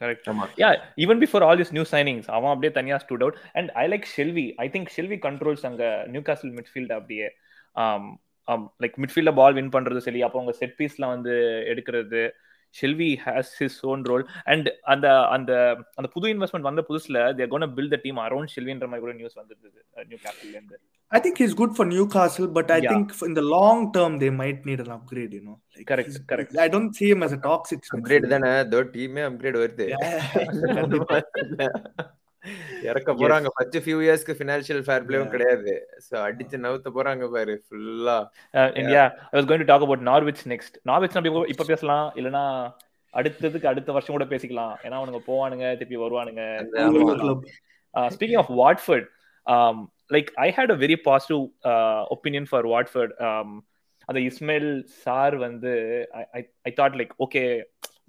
கரெக்ட் 0.01 0.27
ஆமா. 0.31 0.45
Yeah 0.57 0.73
even 1.03 1.17
before 1.19 1.41
all 1.43 1.57
these 1.61 1.73
new 1.77 1.85
signings 1.91 2.25
அவன் 2.27 2.51
அப்படியே 2.53 2.71
தனியா 2.71 2.97
stood 2.97 3.23
out. 3.25 3.35
And 3.53 3.67
i 3.81 3.87
like 3.87 4.05
Shelvey 4.17 4.45
i 4.57 4.69
think 4.69 4.87
Shelvey 4.97 5.17
controls 5.27 5.63
அங்க 5.63 5.83
நியூகாசில் 6.13 6.53
midfield 6.57 6.91
அப்படியே. 6.97 7.27
Um 7.75 8.03
um 8.47 8.61
like 8.79 8.95
midfield 9.03 9.33
ball 9.33 9.53
win 9.53 9.69
பண்றது 9.69 9.97
சரி 9.97 10.21
அப்போ 10.21 10.39
அவங்க 10.39 10.55
செட் 10.61 10.77
பீஸ்ல 10.79 11.07
வந்து 11.07 11.33
எடுக்கிறது. 11.73 12.21
Shelvey 12.81 13.09
has 13.25 13.51
his 13.59 13.79
own 13.91 14.03
role 14.03 14.25
and 14.43 14.67
அந்த 14.93 15.07
அந்த 15.27 15.51
அந்த 15.95 16.09
புது 16.15 16.33
இன்வெஸ்ட்மெண்ட் 16.33 16.69
வந்த 16.69 16.83
புதுசுல 16.89 17.21
they're 17.39 17.51
gonna 17.55 17.69
build 17.77 17.95
the 17.95 17.99
team 18.03 18.21
around 18.25 18.53
ஷெல்வின்ற 18.55 18.87
மாதிரி 18.91 19.05
கூட 19.05 19.13
நியூஸ் 19.13 19.39
வந்திருந்தது 19.41 19.79
நியூ 20.07 20.19
கேபிட்டல்ல 20.25 20.55
இருந்து 20.59 20.77
I 21.11 21.19
think 21.23 21.35
he's 21.41 21.53
good 21.59 21.73
for 21.75 21.85
Newcastle, 21.87 22.47
but 22.55 22.69
I 22.75 22.79
Yeah. 22.79 22.89
think 22.91 23.11
in 23.27 23.33
the 23.35 23.43
long 23.53 23.77
term 23.97 24.13
they 24.19 24.31
might 24.39 24.59
need 24.69 24.79
an 24.85 24.89
upgrade. 24.95 25.33
You 25.37 25.43
know, 25.45 25.55
like 25.75 25.85
Correct, 25.91 26.09
he's- 26.09 26.25
correct. 26.31 26.51
I 26.57 26.69
don't 26.73 26.91
see 26.97 27.07
him 27.11 27.21
as 27.27 27.33
a 27.33 27.39
toxic. 27.45 27.81
Upgrade 27.93 28.25
midfielder. 28.25 28.33
தானே 28.33 28.51
தோ 28.73 28.81
டீமே 28.95 29.23
upgrade 29.29 29.59
வருது. 29.63 29.87
இறக்க 32.81 33.13
போறாங்க 33.13 33.47
first 33.55 33.77
few 33.77 33.97
இயர்ஸ்க்கு 34.05 34.33
financial 34.39 34.81
fair 34.81 35.05
பிளேவும். 35.07 35.29
கிடையாது 35.29 35.73
so 36.07 36.15
அடிச்சு 36.27 36.57
நவுத்த 36.57 36.89
போறாங்க 36.89 37.29
பாரு 37.29 37.63
ஃபுல்லா 37.65 38.17
Uh, 38.53 38.69
and 38.75 38.89
yeah, 38.89 39.09
I 39.33 39.37
was 39.37 39.45
going 39.45 39.59
to 39.59 39.65
talk 39.65 39.81
about 39.81 40.01
Norwich 40.01 40.45
next. 40.45 40.77
Norwich 40.85 41.15
நம்ம 41.15 41.45
இப்போ- 41.47 41.67
பேசலாம் 41.67 42.11
இல்லனா 42.15 42.43
அடுத்ததுக்கு 43.13 43.67
அடுத்த 43.67 43.91
வருஷம் 43.91 44.15
கூட 44.17 44.25
பேசிக்கலாம் 44.25 44.73
ஏன்னா 44.83 44.97
அவனுங்க 44.99 45.21
போவானுங்க 45.27 45.75
திருப்பி 45.75 45.97
வருவானுங்க 45.97 46.57
அந்த 46.57 46.81
ஆமா. 46.83 47.13
club. 47.15 47.39
Uh, 47.93 48.09
speaking 48.09 48.37
of 48.37 48.49
Watford, 48.61 49.05
um, 49.47 49.77
like 50.09 50.31
I 50.37 50.51
had 50.51 50.69
a 50.71 50.75
very 50.75 50.95
positive 50.95 51.43
uh, 51.63 52.05
opinion 52.11 52.45
for 52.45 52.67
Watford. 52.67 53.13
Um, 53.19 53.49
அந்த 54.05 54.19
இஸ்மாயில் 54.19 54.83
சார் 54.85 55.35
வந்து 55.35 55.71
I, 56.13 56.25
I, 56.33 56.49
I 56.63 56.71
thought 56.71 56.93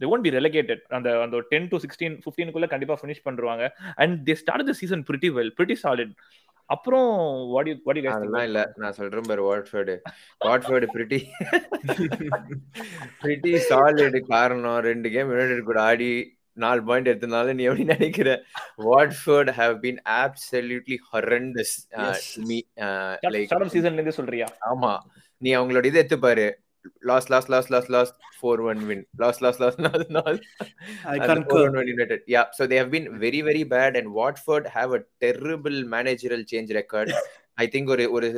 they 0.01 0.09
won't 0.11 0.25
be 0.27 0.33
relegated. 0.37 0.81
அந்த 0.97 1.09
அந்த 1.23 1.43
டென் 1.53 1.71
டு 1.73 1.79
சிக்ஸ்டீன் 1.85 2.17
ஃபிஃப்டீனுக்குள்ள 2.25 2.69
கண்டிப்பா 2.73 2.97
ஃபினிஷ் 3.01 3.25
பண்றாங்க 3.25 3.65
and 3.97 4.17
they 4.29 4.37
start 4.43 4.69
the 4.71 4.77
season 4.81 5.05
pretty 5.09 5.31
well 5.39 5.53
pretty 5.59 5.77
solid 5.85 6.13
அப்புறம் 6.69 7.11
what 7.53 7.69
what 7.87 7.99
அதெல்லாம் 8.15 8.47
இல்ல. 8.49 8.63
நான் 8.77 8.97
சொல்றேன் 8.97 9.29
பாரு 9.29 9.45
Watford 9.49 9.95
Watford 10.41 10.89
pretty 10.95 11.21
pretty 13.23 13.53
solid 13.71 14.19
காரணம். 14.35 14.81
ரெண்டு 14.89 15.11
கேம் 15.15 15.31
யுனைடெட் 15.33 15.69
கூட 15.71 15.81
ஆடி 15.83 16.11
நாலு 16.57 16.81
பாயிண்ட் 16.87 17.11
எடுத்தனால 17.11 17.53
நீ 17.59 17.65
எப்படி 17.69 17.85
நினைக்கிற? 17.93 18.29
Watford 18.87 19.51
have 19.59 19.75
been 19.85 20.01
uh, 22.87 23.13
like 23.35 23.47
start 23.47 23.67
of 23.67 23.75
சீசன்ல 23.75 23.99
இருந்தே 23.99 24.17
சொல்றியா? 24.21 24.49
ஆமா. 24.73 24.93
நீ 25.43 25.51
அவங்களோட 25.57 25.85
இதை 25.85 26.01
எடுத்து 26.03 26.19
பாரு. 26.19 26.47
Loss 27.03 27.29
loss 27.33 27.49
loss 27.49 27.69
loss 27.71 27.89
loss 27.91 28.11
four 28.39 28.61
one 28.71 28.81
win 28.89 29.03
loss 29.23 29.41
loss 29.45 29.59
loss 29.63 29.79
loss 29.87 30.07
loss 30.17 30.41
I 31.07 31.17
and 31.17 31.23
the 31.23 31.29
concur. 31.31 31.63
4-1 31.67 31.89
United. 31.89 32.21
Yeah, 32.27 32.47
so 32.53 32.63
they 32.67 32.77
have 32.77 32.91
been 32.91 33.07
very, 33.19 33.41
very 33.43 33.65
bad, 33.67 33.97
and 33.97 34.09
Watford 34.13 34.67
have 34.69 34.93
a 34.93 35.03
terrible 35.21 35.79
managerial 35.89 36.45
change 36.45 36.71
record. 36.81 37.11
I 37.59 37.67
think 37.73 37.87
ஒரு 37.95 38.05
ஒரு 38.17 38.29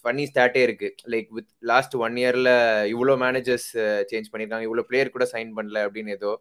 funny 0.00 0.24
ஸ்டாட்டே 0.30 0.60
இருக்கு 0.66 0.88
like 1.14 1.28
with 1.38 1.50
last 1.70 1.96
one 2.04 2.14
இயர்ல 2.22 2.50
இவ்வளோ 2.94 3.16
managers 3.24 3.68
change 4.12 4.30
பண்ணிருக்காங்க 4.32 4.68
இவ்வளோ 4.68 4.84
player 4.90 5.14
கூட 5.16 5.26
sign 5.34 5.50
பண்ணல 5.58 5.82
அப்படின்னு 5.88 6.16
ஏதோ 6.18 6.32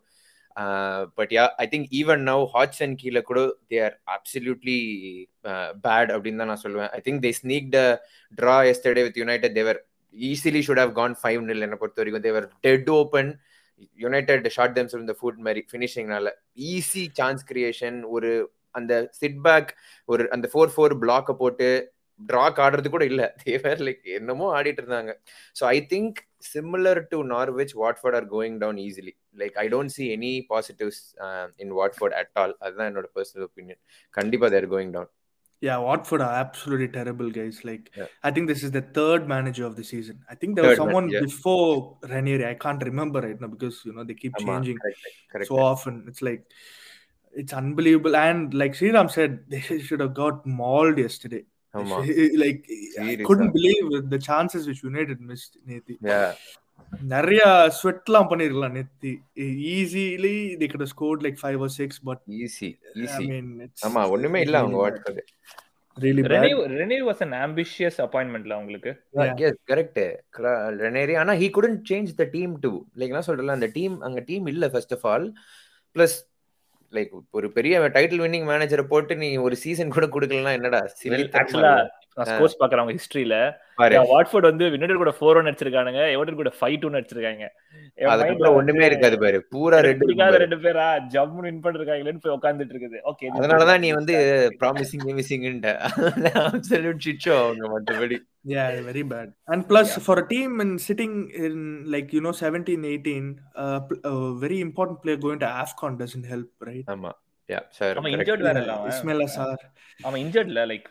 but 1.17 1.33
yeah 1.37 1.43
I 1.63 1.65
think 1.73 1.89
even 1.99 2.23
now 2.29 2.43
hats 2.53 2.81
and 2.85 2.97
கீழே 3.01 3.21
கூட 3.29 3.41
தே 3.71 3.77
ஆர் 3.87 3.95
அப்சல்யூட்லி 4.15 4.79
பேட் 5.87 6.11
அப்படின்னு 6.15 6.41
தான் 6.43 6.51
நான் 6.53 6.63
சொல்லுவேன் 6.65 6.91
I 6.97 7.01
think 7.07 7.21
they 7.25 7.31
sneak 7.41 7.69
the 7.77 7.81
draw 8.33 8.57
yesterday 8.71 9.03
with 9.07 9.19
United 9.23 9.57
they were 9.59 9.79
easily 10.15 10.61
should 10.67 10.81
have 10.83 10.93
gone 10.99 11.15
five 11.21 11.41
nil 11.49 11.65
என்னை 11.67 11.79
பொறுத்த 11.81 12.01
வரைக்கும் 12.01 12.25
they were 12.27 12.47
dead 12.67 12.89
open 12.99 13.31
United 13.99 14.47
short 14.55 14.75
them 14.77 14.95
இந்த 15.03 15.15
ஃபுட் 15.19 15.41
மாதிரி 15.45 15.61
ஃபினிஷிங்னால 15.71 16.31
ஈஸி 16.71 17.03
சான்ஸ் 17.19 17.43
கிரியேஷன் 17.51 17.99
ஒரு 18.15 18.31
அந்த 18.75 18.93
சிட் 19.19 19.39
பேக் 19.47 19.69
ஒரு 20.09 20.23
அந்த 20.35 20.47
ஃபோர் 20.51 20.73
ஃபோர் 20.75 20.95
பிளாக்கை 21.03 21.35
போட்டு 21.41 21.69
ட்ராக் 22.19 22.59
ஆடுறது 22.63 22.87
கூட 22.93 23.03
இல்லை. 23.11 23.27
தேவர் 23.43 23.81
லைக் 23.87 24.01
என்னமோ 24.17 24.47
ஆடிட்டு 24.57 24.81
இருந்தாங்க. 24.81 25.11
So 25.55 25.63
I 25.75 25.77
think 25.93 26.17
similar 26.49 26.99
to 27.11 27.17
Norwich 27.33 27.73
Watford 27.81 28.17
are 28.19 28.27
going 28.33 28.57
down 28.63 28.79
easily 28.85 29.13
like 29.41 29.55
I 29.63 29.65
don't 29.75 29.93
see 29.95 30.05
any 30.17 30.33
positives 30.51 31.01
in 31.63 31.73
Watford 31.79 32.15
at 32.21 32.33
all 32.43 32.55
அதுதான் 32.63 32.89
என்னோட 32.91 33.09
பர்சனல் 33.17 33.45
ஒப்பீனியன் 33.47 33.79
கண்டிப்பாக 34.13 34.51
they're 34.55 34.69
going 34.73 34.93
down 34.97 35.11
Yeah, 35.61 35.77
Watford 35.77 36.21
are 36.21 36.31
absolutely 36.31 36.87
terrible, 36.87 37.29
guys. 37.29 37.65
Like, 37.65 37.91
yeah. 37.95 38.05
I 38.23 38.31
think 38.31 38.47
this 38.47 38.63
is 38.63 38.71
the 38.71 38.81
third 38.81 39.27
manager 39.27 39.65
of 39.65 39.75
the 39.75 39.83
season. 39.83 40.23
I 40.29 40.35
think 40.35 40.55
there 40.55 40.63
third 40.63 40.69
was 40.69 40.77
someone 40.77 41.07
man, 41.07 41.15
yeah. 41.15 41.19
before 41.21 41.97
Ranieri. 42.03 42.45
I 42.45 42.53
can't 42.53 42.81
remember 42.81 43.19
right 43.19 43.39
now 43.39 43.47
because 43.47 43.81
you 43.83 43.91
know 43.91 44.05
they 44.05 44.13
keep 44.13 44.37
changing 44.37 44.77
correct, 44.77 44.97
correct, 45.31 45.47
so 45.47 45.59
often. 45.59 46.05
It's 46.07 46.21
like 46.21 46.45
it's 47.33 47.51
unbelievable. 47.51 48.15
And 48.15 48.53
like 48.53 48.71
Sriram 48.73 49.11
said, 49.11 49.43
they 49.49 49.59
should 49.59 49.99
have 49.99 50.13
got 50.13 50.45
mauled 50.45 50.97
yesterday. 50.97 51.43
like 51.73 52.65
Seriously. 52.65 53.21
I 53.21 53.25
couldn't 53.25 53.51
believe 53.51 54.09
the 54.09 54.17
chances 54.17 54.65
which 54.65 54.81
United 54.81 55.19
missed. 55.19 55.57
Yeah, 56.01 56.33
நிறைய 57.11 57.41
ஸ்வெட்லாம் 57.77 58.29
பண்ணிருக்கலாம் 58.29 58.75
நேத்தி. 58.77 59.11
Easily 59.75 60.35
they 60.59 60.67
could 60.71 60.83
have 60.85 60.91
scored 60.93 61.19
like 61.25 61.37
five 61.43 61.59
or 61.65 61.71
six 61.79 61.99
but 62.09 62.19
easy 62.39 62.69
easy 63.03 63.25
ஆமா 63.87 64.03
ஒண்ணுமே 64.15 64.41
இல்ல 64.47 64.57
அவங்க 64.63 64.77
really 65.97 66.23
bad. 66.23 66.33
Rene 66.33 66.49
Rene 66.75 66.97
was 67.07 67.21
an 67.25 67.33
ambitious 67.45 67.95
appointmentல 68.03 68.53
உங்களுக்கு. 68.61 68.91
எஸ் 69.47 69.59
கரெக்ட் 69.71 70.01
ரெனேரி 70.83 71.15
ஆனா 71.21 71.33
he 71.41 71.47
couldn't 71.57 71.81
change 71.91 72.11
the 72.21 72.27
team 72.35 72.53
to 72.65 72.71
like 73.01 73.15
நான் 73.15 73.27
சொல்றேன்ல 73.29 73.57
அந்த 73.59 73.69
டீம் 73.77 73.95
அங்க 74.09 74.21
டீம் 74.29 74.47
இல்ல 74.53 74.67
first 74.73 74.95
of 74.97 75.05
all 75.11 75.27
plus 75.95 76.17
like 76.93 77.09
ஒரு 77.37 77.47
பெரிய 77.57 77.79
டைட்டில் 77.97 78.23
வின்னிங் 78.23 78.47
மேனேஜரை 78.51 78.85
போட்டு 78.93 79.15
நீ 79.23 79.29
ஒரு 79.47 79.57
சீசன் 79.63 79.95
கூட 79.97 80.05
கொடுக்கலனா 80.15 80.53
என்னடா 80.59 80.79
ஆக்சுவலா 81.41 81.73
நான் 82.15 82.25
ஸ்கோர்ஸ் 82.25 82.55
பாக்குறவங்க 82.59 82.97
ஹிஸ்டரியில 82.97 83.35
பாரு. 83.75 83.95
வாட்ஃபோர்ட் 84.11 84.49
வந்து 84.51 84.69
யுனைடெட் 84.69 84.97
கூட 84.97 85.11
ஃபோர் 85.19 85.37
ஒன் 85.37 85.45
அடிச்சிருக்கானுங்க 85.45 86.01
எவர்டன் 86.15 86.35
கூட 86.35 86.51
ஃபைவ் 86.61 86.79
டூ 86.79 86.89
அடிச்சிருக்காங்க. 86.89 87.45
ஒண்ணுமே 88.49 88.85
இருக்காது 88.85 89.19
பாரு. 89.19 89.45
பூரா 89.49 89.79
ரெட் 89.79 89.97
பிடிக்காத 89.97 90.37
ரெண்டு 90.37 90.55
பேரா? 90.55 90.87
ஜம்முன்னு 91.13 91.47
வின் 91.47 91.63
பண்ணிருக்காங்களேன்னு 91.63 92.21
போய் 92.21 92.37
உட்கார்ந்துட்டு 92.37 92.73
இருக்குது. 92.75 92.97
ஓகே 93.05 93.29
அதனாலதான் 93.33 93.79
நீ 93.79 93.91
வந்து 93.91 94.15
ப்ராமிசிங் 94.59 95.19
மிஸ்ஸிங்ன்ற 95.19 95.73
அப்சல்யூட் 96.47 97.05
சிச்சோ 97.05 97.43
அவங்க 97.43 97.79
மத்தபடி 97.79 98.19
Yeah, 98.47 98.81
very 98.81 99.03
bad. 99.03 99.33
And 99.45 99.65
plus, 99.69 99.99
for 99.99 100.19
a 100.19 100.25
team 100.25 100.59
and 100.59 100.79
sitting 100.79 101.13
in 101.45 101.55
like 101.85 102.13
you 102.13 102.21
know 102.21 102.31
17, 102.31 102.83
18, 102.83 103.25
uh, 103.55 103.79
pl- 103.79 103.99
a 104.05 104.13
very 104.43 104.59
important 104.59 105.03
player 105.03 105.17
going 105.17 105.39
to 105.39 105.49
Afcon 105.63 105.97
doesn't 105.97 106.25
help, 106.25 106.47
right? 106.59 106.85
ஆமா. 106.87 107.11
யா 107.49 107.59
சார் 107.69 107.97
அவன் 107.97 108.11
injured 108.11 108.39
வேற 108.39 108.59
இல்ல 108.59 108.73
Ismail 108.87 109.21
Assar. 109.21 109.55
அவன் 110.01 110.21
இன்ஜர்ட்ல 110.21 110.63
like 110.65 110.87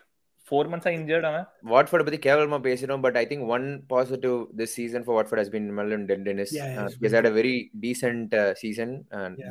four 0.48 0.68
மந்த்ஸா 0.70 0.90
injured 0.96 1.26
அவன் 1.28 1.44
Watford 1.72 2.04
பத்தி 2.06 2.18
கேவலமா 2.26 2.58
பேசுறோம் 2.66 3.00
but 3.00 3.16
I 3.16 3.24
think 3.30 3.46
one 3.46 3.66
positive 3.86 4.36
this 4.56 4.74
season 4.78 5.04
for 5.04 5.16
Watford 5.18 5.42
has 5.42 5.52
been 5.54 5.68
Emmanuel 5.78 6.04
Dennis 6.10 6.54
has 6.78 7.14
had 7.16 7.28
a 7.30 7.34
very 7.38 7.54
decent 7.80 8.34
season. 8.52 8.94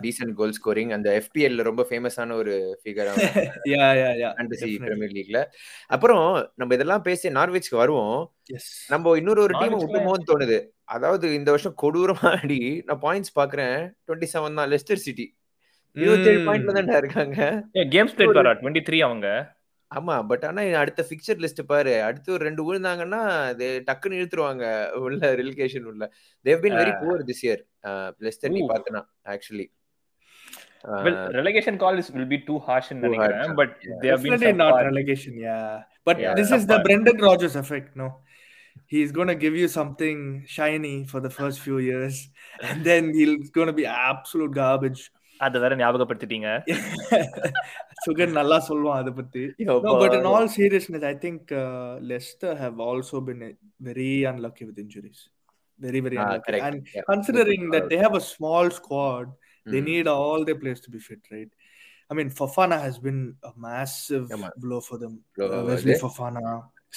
Decent 0.01 0.33
goal 0.33 0.55
scoring 0.59 0.93
அந்த 0.97 1.09
FPL 1.23 1.53
ல 1.57 1.61
ரொம்ப 1.61 1.85
ஃபேமஸான 1.89 2.33
ஒரு 2.33 2.55
figure 2.81 3.11
yeah, 3.73 3.91
yeah, 4.01 4.13
yeah. 4.21 4.31
Fantasy. 4.37 4.71
Premier 4.85 5.15
லீக்ல 5.17 5.41
அப்புறம் 5.87 6.25
நம்ம 6.55 6.73
இதெல்லாம் 6.73 7.01
பேசி 7.01 7.29
நார்விச்க்கு 7.29 7.75
வருவோம். 7.75 8.17
Yes. 8.53 8.65
நம்ம 8.89 9.15
இன்னொரு 9.17 9.41
ஒரு 9.41 9.55
டீம் 9.59 9.79
விட்டுமோன்னு 9.79 10.29
தோணுது. 10.31 10.59
அதாவது 10.95 11.33
இந்த 11.33 11.49
வருஷம் 11.51 11.75
கொடூரமா 11.81 12.29
ஆடி 12.33 12.59
நான் 12.85 13.01
பாயிண்ட்ஸ் 13.01 13.37
பாக்குறேன். 13.39 13.77
டுவெண்ட்டி 14.07 14.27
செவன் 14.33 14.53
தான் 14.53 14.71
லெஸ்டர் 14.71 15.05
சிட்டி 15.05 15.25
இருபத்தேழு 15.95 16.39
Mm. 16.39 16.47
பாயிண்ட்ல 16.47 16.73
தான்டா 16.77 16.97
இருக்காங்க. 16.97 17.37
கேம்ஸ் 17.93 18.15
பிளேட் 18.17 18.35
பாரா? 18.37 18.51
டுவெண்ட்டி 18.59 18.81
த்ரீ 18.87 18.97
அவங்க? 18.99 19.27
ஆமா 19.91 20.15
பட் 20.29 20.43
ஆனா 20.47 20.61
அடுத்த 20.81 21.01
பிக்சர் 21.09 21.41
லிஸ்ட் 21.43 21.61
பாரு 21.69 21.93
அடுத்து 22.07 22.29
ஒரு 22.35 22.43
ரெண்டு 22.47 22.63
விழுந்தாங்கன்னா 22.67 23.21
அது 23.51 23.67
டக்குன்னு 23.87 24.19
இழுத்துருவாங்க 24.19 24.65
உள்ள 25.05 25.31
ரிலிகேஷன் 25.41 25.87
உள்ள 25.91 26.03
they've 26.45 26.61
been 26.65 26.77
very 26.81 26.93
poor 27.01 27.23
this 27.29 27.43
year 27.47 27.63
நீ 28.55 28.61
Ooh. 28.61 28.69
பார்த்தனா 28.73 29.01
actually 29.35 29.67
well 31.05 31.19
relegation 31.37 31.79
call 31.83 31.99
is 32.01 32.11
will 32.15 32.31
be 32.33 32.39
too 32.49 32.55
harsh 32.67 32.89
Too 32.91 32.99
நினைக்கிறேன் 33.05 33.41
harsh, 33.41 33.57
but. 33.61 33.73
They 34.03 34.09
have 34.13 34.23
been 34.23 34.33
Definitely 34.33 34.55
not 34.63 34.75
relegation, 34.89 35.33
yeah. 35.47 35.69
But 36.07 36.17
Yeah, 36.23 36.35
this 36.39 36.49
is 36.49 36.63
the 36.63 36.75
subpar. 36.75 36.85
Brendan 36.85 37.17
Rodgers 37.27 37.55
effect, 37.63 37.89
no? 37.95 38.07
He's 38.93 39.11
going 39.11 39.27
to 39.27 39.37
give 39.43 39.55
you 39.61 39.67
something 39.69 40.17
shiny 40.47 40.95
for 41.11 41.19
the 41.25 41.31
first 41.31 41.57
few 41.65 41.77
years, 41.87 42.15
and 42.67 42.77
then 42.89 43.03
he's 43.17 43.49
going 43.49 43.69
to 43.71 43.77
be 43.79 43.87
absolute 44.03 44.53
garbage. 44.55 45.01
அத 45.39 45.59
வேற 45.63 45.73
ஞாபகப்படுத்திட்டீங்க 45.81 46.47
Sugan 48.05 48.31
நல்லா 48.39 48.57
சொல்லுவான் 48.67 48.99
அதை 49.01 49.11
பத்தி 49.19 49.43
No, 49.69 49.75
but 50.01 50.13
in 50.17 50.25
all 50.31 50.45
seriousness, 50.57 51.03
I 51.11 51.15
think 51.23 51.51
uh, 51.63 51.93
Leicester 52.11 52.51
have 52.63 52.77
also 52.87 53.17
been 53.29 53.41
uh, 53.43 53.53
very 53.89 54.11
unlucky 54.31 54.65
with 54.69 54.77
injuries. 54.85 55.19
Very, 55.79 55.99
very 56.05 56.17
Ah, 56.17 56.23
unlucky. 56.25 56.45
correct. 56.47 56.65
And 56.67 56.77
Yeah. 56.95 57.05
considering 57.11 57.61
Good 57.63 57.73
that 57.73 57.83
call. 57.83 57.89
they 57.93 57.99
have 58.05 58.15
a 58.15 58.25
small 58.33 58.67
squad, 58.79 59.25
they 59.65 59.81
Mm. 59.81 59.89
need 59.91 60.07
all 60.15 60.41
their 60.47 60.59
players 60.63 60.81
to 60.85 60.91
be 60.95 60.99
fit, 61.07 61.23
right? 61.33 61.51
I 62.11 62.15
mean, 62.17 62.29
Fafana 62.39 62.77
has 62.85 62.97
been 63.07 63.19
a 63.43 63.53
massive 63.67 64.25
Yeah, 64.29 64.41
man. 64.43 64.53
blow 64.65 64.79
for 64.89 64.97
them. 64.97 65.13
Blow, 65.35 65.47
Uh, 65.47 65.57
uh, 65.57 65.63
Wesley 65.69 65.93
they- 65.93 66.01
Fafana. 66.05 66.43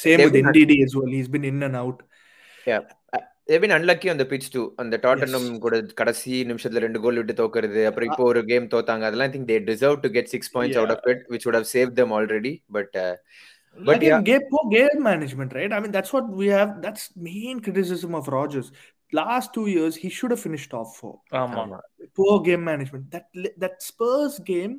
Same 0.04 0.18
they've 0.18 0.26
with 0.28 0.36
been- 0.36 0.50
NDD 0.52 0.74
as 0.84 0.94
well. 0.98 1.10
He's 1.18 1.30
been 1.36 1.44
in 1.44 1.60
and 1.62 1.76
out. 1.76 2.00
They've 2.66 2.86
been 3.46 3.74
unlucky 3.76 4.08
அந்த 4.12 4.24
pitch 4.32 4.48
two 4.54 4.62
அந்த 4.82 4.96
Tottenham 5.04 5.46
கூட 5.64 5.76
கடைசி 6.00 6.32
நிமிஷத்துல 6.50 6.82
ரெண்டு 6.84 7.00
கோல் 7.04 7.18
விட்டு 7.20 7.34
தோக்குறது 7.40 7.82
அப்புறம் 7.90 8.10
இப்போ 8.10 8.24
ஒரு 8.32 8.40
கேம் 8.50 8.66
தோத்தாங்க 8.74 9.06
அதெல்லாம் 9.08 9.32
think 9.34 9.48
they 9.52 9.58
deserve 9.70 10.02
to 10.04 10.10
get 10.16 10.30
six 10.34 10.52
points 10.56 10.78
out 10.80 10.94
of 10.96 11.08
it 11.12 11.24
which 11.34 11.46
would 11.48 11.58
have 11.60 11.70
save 11.76 11.92
them 12.00 12.12
already 12.20 12.54
but 12.78 12.98
But 13.78 14.02
yeah. 14.02 14.20
game, 14.20 14.44
poor 14.52 14.62
game 14.70 15.02
management, 15.02 15.52
right? 15.56 15.72
I 15.72 15.80
mean, 15.82 15.92
that's 15.96 16.12
what 16.12 16.28
we 16.38 16.46
have. 16.48 16.70
That's 16.84 17.02
main 17.26 17.60
criticism 17.66 18.14
of 18.18 18.24
Rogers. 18.28 18.68
Last 19.12 19.54
two 19.56 19.66
years, 19.66 19.94
he 19.96 20.08
should 20.16 20.32
have 20.34 20.42
finished 20.46 20.68
top 20.70 20.88
four. 20.96 21.12
ஆமா 21.40 21.62
poor 22.18 22.34
game 22.48 22.64
management. 22.70 23.04
That 23.14 23.26
that 23.64 23.76
Spurs 23.88 24.34
game, 24.50 24.74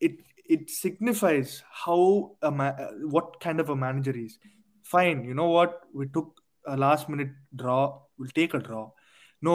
it 0.00 0.14
it 0.56 0.64
signifies 0.82 1.50
how 1.84 2.00
a 2.42 2.52
ma- 2.60 2.76
uh, 2.84 2.92
what 3.16 3.30
kind 3.46 3.60
of 3.64 3.70
a 3.70 3.78
manager 3.86 4.14
he 4.20 4.26
is. 4.30 4.36
Fine, 4.86 5.18
you 5.30 5.36
know 5.40 5.50
what? 5.56 5.72
We 6.00 6.06
took 6.18 6.30
a 6.70 6.78
last 6.78 7.06
minute 7.08 7.32
draw. 7.54 7.82
We'll 8.18 8.34
take 8.34 8.54
a 8.54 8.62
draw. 8.68 8.84
No, 9.42 9.54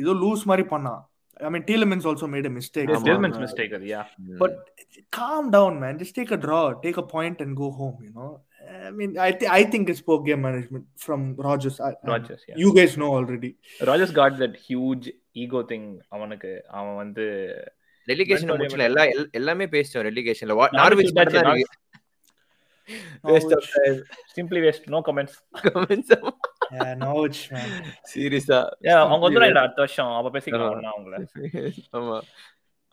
you 0.00 0.14
lose 0.16 0.42
mari 0.46 0.64
panna. 0.64 0.94
I 1.40 1.48
mean, 1.48 1.62
Tielemans 1.62 2.04
also 2.04 2.26
made 2.26 2.46
a 2.46 2.54
mistake. 2.58 2.86
It's 2.88 2.98
ஆமா. 2.98 3.06
Tillman's 3.08 3.38
mistake 3.38 3.72
அது 3.78 3.86
yeah 3.86 4.02
But 4.42 4.54
calm 5.12 5.44
down, 5.50 5.74
man. 5.82 5.96
Just 5.98 6.14
take 6.20 6.30
a 6.30 6.40
draw, 6.46 6.62
take 6.86 6.98
a 6.98 7.06
point, 7.14 7.40
and 7.40 7.52
go 7.56 7.70
home. 7.80 7.98
You 8.06 8.12
know. 8.18 8.30
I 8.86 8.90
mean, 8.90 9.10
I 9.26 9.30
th- 9.32 9.50
I 9.58 9.62
think 9.72 9.84
it's 9.92 10.02
poor 10.08 10.18
game 10.22 10.42
management 10.46 10.86
from 11.04 11.20
Rogers. 11.46 11.76
I, 11.88 11.92
Rodgers 12.12 12.44
yeah 12.48 12.56
You 12.62 12.70
guys 12.78 12.94
know 13.02 13.10
already. 13.18 13.50
That 14.40 14.56
huge 14.66 15.06
ego 15.44 15.62
thing 15.72 15.88
அவனுக்கு 16.16 16.50
அவன் 16.78 16.96
வந்து 17.02 17.26
relegation 18.08 18.84
எல்லா 18.88 19.04
L- 19.14 19.30
எல்லாமே 19.40 19.66
பேசிட்டோம் 19.76 20.06
ரெலிகேஷன்ல 20.10 20.56
Norwich 20.58 20.80
Norwich 20.82 21.08
விட்டாச்சு, 21.10 21.36
மட்டும் 21.36 21.48
தான் 21.48 21.58
இருக்கு 21.58 21.76
waste 23.28 23.54
of 23.56 23.68
time 23.74 23.96
simply 24.36 24.60
waste 24.66 24.86
no 24.94 25.00
comments 25.08 25.38
comments 25.68 26.14
Yeah, 26.72 26.88
Norwich, 27.02 27.38
man. 27.52 27.68
சீரியஸா 28.10 28.56
அவங்க 28.94 29.20
வந்துடுறாங்க 29.22 29.60
அடுத்த 29.62 29.80
வருஷம் 29.84 30.10
அப்ப 30.16 30.30
பேசிக்கலாம். 30.34 30.72
ஒண்ணா 30.74 30.90
அவங்கள 30.94 31.14
ஆமா 31.98 32.16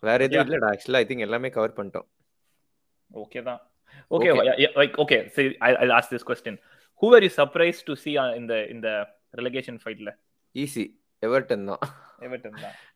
வேற 0.02 0.18
எதுவும். 0.26 0.46
இல்லடா 0.46 0.70
ஆக்சுவலா 0.72 1.00
ஐ 1.02 1.06
திங்க் 1.08 1.24
எல்லாமே 1.26 1.48
கவர் 1.56 1.74
பண்ணிட்டோம். 1.78 2.06
ஓகே 3.10 3.40
தான் 3.48 3.60
ஓகே 4.10 4.28
Okay. 4.30 4.70
லைக் 4.78 4.96
ஓகே 5.04 5.18
சரி 5.34 5.50
I 5.62 5.70
I 5.82 5.86
ask 5.98 6.12
this 6.14 6.26
question 6.30 6.58
who 7.02 7.10
are 7.16 7.24
you 7.26 7.32
surprise 7.38 7.78
to 7.88 7.96
see 8.04 8.14
in 8.38 8.46
the 8.52 8.60
in 8.72 8.80
the 8.80 8.94
relegation 9.34 9.76
ஃபைட்ல 9.82 10.10
ஈஸி 10.54 10.84
எவர்டன் 11.22 11.66
தான் 11.70 11.82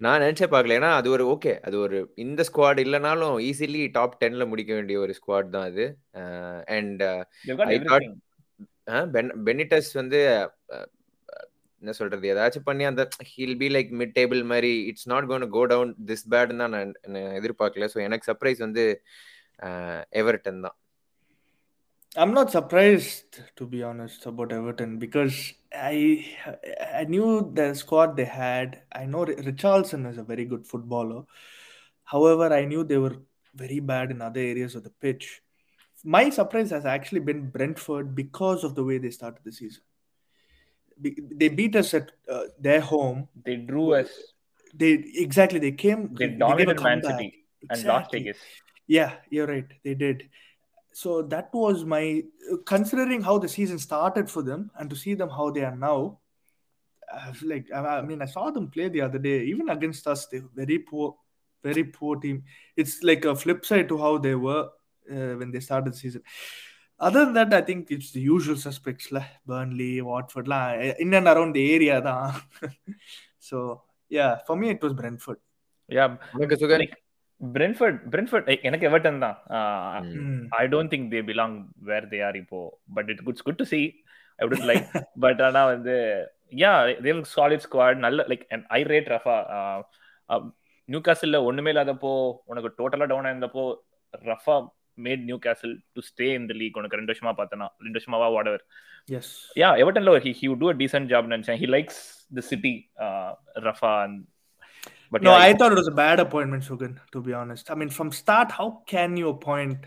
நான் 0.04 0.22
நினைச்சே 0.22 0.46
பார்க்கல. 0.52 0.76
ஏன்னா 0.78 0.90
அது 1.00 1.08
ஒரு 1.14 1.24
ஓகே 1.34 1.52
அது 1.68 1.76
ஒரு 1.84 1.98
இந்த 2.24 2.44
ஸ்குவாட் 2.48 2.80
இல்லைனாலும் 2.84 3.34
ஈஸிலி 3.48 3.82
டாப் 3.96 4.16
டென்ல 4.22 4.46
முடிக்க 4.52 4.72
வேண்டிய 4.78 4.98
ஒரு 5.04 5.14
ஸ்குவாட் 5.18 5.54
தான் 5.56 5.68
அது. 5.70 5.86
And 6.76 7.02
everything. 7.54 8.14
பெனிட்டஸ் 9.48 9.92
வந்து 10.00 10.20
என்ன 11.82 11.92
சொல்றது? 11.98 12.24
ஏதாச்சும் 12.32 12.68
பண்ணி 12.68 12.84
அந்த 12.88 13.02
he'll 13.32 13.56
be 13.60 13.68
like 13.76 13.90
mid 14.00 14.16
table 14.18 14.40
மாதிரி 14.52 14.72
it's 14.90 15.08
not 15.12 15.28
gonna 15.30 15.46
go 15.56 15.62
down 15.72 15.92
this 16.10 16.26
bad 16.34 16.52
தான் 16.62 16.74
நான் 16.76 16.92
நான் 17.14 17.36
எதிர்பார்க்கல. 17.40 17.86
ஸோ 17.94 17.98
எனக்கு 18.08 18.28
சர்ப்ரைஸ் 18.30 18.60
வந்து 18.66 18.84
எவர்டன் 20.22 20.64
தான். 20.66 20.76
I'm 22.22 22.32
not 22.36 22.48
surprised 22.54 23.34
to 23.58 23.64
be 23.72 23.80
honest 23.88 24.22
about 24.30 24.52
Everton 24.56 24.92
because 25.02 25.36
I 25.72 26.26
I 26.94 27.04
knew 27.04 27.50
the 27.54 27.74
squad 27.74 28.16
they 28.16 28.24
had. 28.24 28.82
I 28.92 29.06
know 29.06 29.24
Ri- 29.24 29.36
Richarlison 29.36 30.10
is 30.10 30.18
a 30.18 30.22
very 30.22 30.44
good 30.44 30.66
footballer. 30.66 31.24
However, 32.04 32.52
I 32.52 32.64
knew 32.64 32.82
they 32.84 32.98
were 32.98 33.16
very 33.54 33.80
bad 33.80 34.10
in 34.10 34.20
other 34.20 34.40
areas 34.40 34.74
of 34.74 34.84
the 34.84 34.90
pitch. 34.90 35.42
My 36.04 36.30
surprise 36.30 36.70
has 36.70 36.86
actually 36.86 37.20
been 37.20 37.50
Brentford 37.50 38.14
because 38.14 38.64
of 38.64 38.74
the 38.74 38.82
way 38.82 38.98
they 38.98 39.10
started 39.10 39.42
the 39.44 39.52
season. 39.52 39.82
They 40.98 41.48
beat 41.48 41.76
us 41.76 41.94
at 41.94 42.12
uh, 42.28 42.44
their 42.58 42.80
home. 42.80 43.28
They 43.44 43.56
drew 43.56 43.94
us. 43.94 44.08
They 44.74 44.92
exactly 45.14 45.58
they 45.58 45.72
came. 45.72 46.14
They 46.14 46.28
dominated 46.28 46.80
Man. 46.82 47.02
City 47.02 47.46
and 47.68 47.84
lost. 47.84 48.12
Vegas. 48.12 48.38
Yeah, 48.86 49.14
you're 49.30 49.46
right. 49.46 49.66
They 49.84 49.94
did 49.94 50.28
so 50.92 51.22
that 51.22 51.52
was 51.52 51.84
my 51.84 52.22
uh, 52.52 52.56
considering 52.66 53.22
how 53.22 53.38
the 53.38 53.48
season 53.48 53.78
started 53.78 54.30
for 54.30 54.42
them 54.42 54.70
and 54.78 54.90
to 54.90 54.96
see 54.96 55.14
them 55.14 55.28
how 55.28 55.50
they 55.50 55.64
are 55.64 55.76
now 55.76 56.18
like 57.42 57.70
i 57.72 58.00
mean 58.02 58.22
i 58.22 58.24
saw 58.24 58.50
them 58.50 58.68
play 58.68 58.88
the 58.88 59.00
other 59.00 59.18
day. 59.18 59.42
Even 59.44 59.68
against 59.68 60.06
us 60.06 60.26
they 60.26 60.40
were 60.40 60.48
very 60.54 60.78
poor 60.78 61.16
very 61.62 61.84
poor 61.84 62.16
team. 62.16 62.42
It's 62.76 63.02
like 63.02 63.24
a 63.26 63.36
flip 63.36 63.66
side 63.66 63.88
to 63.88 63.98
how 63.98 64.16
they 64.16 64.34
were 64.34 64.70
uh, 65.10 65.34
when 65.34 65.50
they 65.50 65.60
started 65.60 65.92
the 65.92 65.96
season. 65.96 66.22
Other 66.98 67.24
than 67.24 67.34
that 67.34 67.54
i 67.54 67.60
think 67.62 67.90
it's 67.90 68.12
the 68.12 68.20
usual 68.20 68.56
suspects 68.56 69.10
like 69.10 69.30
burnley 69.46 70.02
watford 70.02 70.48
la 70.48 70.72
eh, 70.72 70.94
in 70.98 71.14
and 71.14 71.26
around 71.26 71.54
the 71.54 71.74
area 71.74 72.00
da. 72.06 72.32
so 73.38 73.82
yeah 74.08 74.38
for 74.46 74.56
me 74.56 74.70
it 74.70 74.82
was 74.82 74.92
brentford. 74.92 75.38
Yeah. 75.90 76.16
Because 76.38 76.60
we're 76.60 76.86
Brentford. 77.40 78.44
eh, 78.52 78.58
எனக்கு 78.68 78.88
Everton 78.90 79.22
தான் 79.24 79.36
Uh, 79.58 80.00
Mm. 80.22 80.40
I 80.62 80.66
don't 80.72 80.90
think 80.92 81.04
they 81.14 81.22
belong 81.30 81.52
where 81.88 82.04
they 82.12 82.20
are 82.26 82.34
இப்போ 82.42 82.58
but 82.96 83.06
it, 83.12 83.20
it's 83.32 83.44
good 83.48 83.58
to 83.62 83.66
see 83.72 83.84
I 84.38 84.44
would 84.46 84.64
like 84.70 84.88
but 85.24 85.38
ஆனா 85.46 85.62
வந்து 85.72 85.94
they 87.04 87.10
have 87.12 87.22
solid 87.36 87.60
squad 87.66 87.96
நல்ல 88.06 88.26
and 88.54 88.64
I 88.78 88.82
rate 88.92 89.08
Rafa 89.14 89.36
நியூ 90.88 91.00
காசில்ல 91.06 91.38
ஒண்ணுமே 91.48 91.70
இல்லாதப்போ 91.72 92.12
உனக்கு 92.50 92.68
டோட்டலா 92.78 93.06
down 93.10 93.26
ஆயிருந்தப்போ 93.28 93.64
Rafa 94.30 94.56
made 94.98 95.22
Newcastle 95.46 95.74
to 95.96 96.00
stay 96.08 96.26
இந்த 96.40 96.52
லீக் 96.60 96.78
உனக்கு 96.80 96.98
ரெண்டு 97.00 97.12
வருஷமா 97.12 97.32
பார்த்தனா 97.40 97.66
ரெண்டு 97.84 97.96
வருஷமாவா 97.98 98.28
வாடவர். 98.36 98.64
யா 99.56 99.68
எவர்டன்ல 99.82 100.14
he 100.40 100.46
would 100.50 100.60
do 100.64 100.70
a 100.74 100.78
decent 100.82 101.06
job 101.12 101.24
நினைச்சேன் 101.34 101.62
likes 101.76 101.98
the 102.38 102.44
city 102.50 102.74
uh, 103.06 103.30
Rafa 103.68 103.92
and 104.04 104.18
but 105.12 105.22
No, 105.26 105.32
yeah, 105.36 105.44
I 105.48 105.54
thought 105.58 105.72
it 105.76 105.80
was 105.82 105.90
a 105.92 105.98
bad 106.04 106.18
appointment, 106.24 106.62
Sugan, 106.68 106.92
to 107.14 107.20
be 107.28 107.32
honest. 107.40 107.70
I 107.72 107.76
mean, 107.80 107.90
from 107.98 108.10
start, 108.20 108.50
how 108.58 108.68
can 108.92 109.10
you 109.20 109.28
appoint 109.36 109.80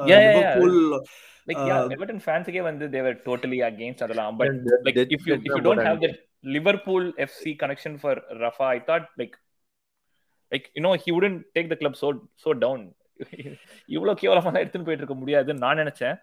uh, 0.00 0.06
Yeah, 0.10 0.20
yeah, 0.24 0.30
yeah. 0.30 0.38
Liverpool? 0.38 0.76
like 1.48 1.60
yeah 1.68 1.78
uh, 1.82 1.92
Everton 1.96 2.22
ஃபேன்ஸுக்கே 2.24 2.62
வந்து 2.70 2.84
they 2.94 3.02
were 3.06 3.14
totally 3.28 3.58
against 3.68 4.00
அதெல்லாம் 4.06 4.34
but 4.40 4.50
That- 4.66 4.82
like 4.86 4.96
that- 4.98 5.12
if 5.16 5.22
you 5.28 5.34
if 5.48 5.52
you 5.56 5.62
don't 5.68 5.82
have 5.88 5.98
that 6.04 6.16
Liverpool 6.56 7.04
FC 7.28 7.44
connection 7.62 7.94
for 8.02 8.12
Rafa, 8.42 8.66
I 8.76 8.80
thought 8.88 9.06
like 9.20 9.34
like 10.52 10.66
you 10.76 10.82
know 10.84 10.92
he 11.04 11.10
wouldn't 11.16 11.40
take 11.56 11.68
the 11.72 11.78
club 11.82 11.96
so 12.02 12.08
so 12.44 12.52
down. 12.64 12.80
இவ்வளவு 13.94 14.18
கேவலமா 14.20 14.52
எடுத்துன்னு 14.62 14.86
போயிட்டு 14.88 15.04
இருக்க 15.04 15.16
முடியாதுன்னு 15.22 15.64
நான் 15.66 15.80
நினைச்சேன் 15.84 16.16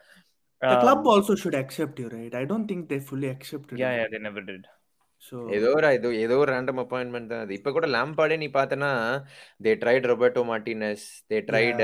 the 0.62 0.76
Um, 0.76 0.80
club 0.84 1.02
also 1.12 1.34
should 1.42 1.56
accept 1.60 1.96
you, 2.02 2.08
right? 2.16 2.34
I 2.40 2.46
don't 2.52 2.66
think 2.70 2.82
they 2.92 2.98
fully 3.10 3.28
accepted 3.34 3.76
yeah 3.84 3.92
yeah 3.98 4.08
they 4.14 4.22
never 4.28 4.42
did 4.50 4.64
ஏதோ 5.50 5.72
ஒரு 5.76 5.88
ஏதோ 5.92 6.14
ஏதோ 6.16 6.38
ஒரு 6.38 6.52
ரேண்டம் 6.54 6.82
அப்பாயின்மெண்ட் 6.82 7.26
தான் 7.26 7.40
அது. 7.40 7.54
இப்ப 7.54 7.72
கூட 7.72 7.88
லாம்பாடே 7.88 8.38
நீ 8.38 8.48
பார்த்தனா 8.54 8.90
they 9.64 9.74
tried 9.84 10.06
Roberto 10.12 10.42
Martinez 10.52 11.06
they 11.30 11.40
tried 11.50 11.82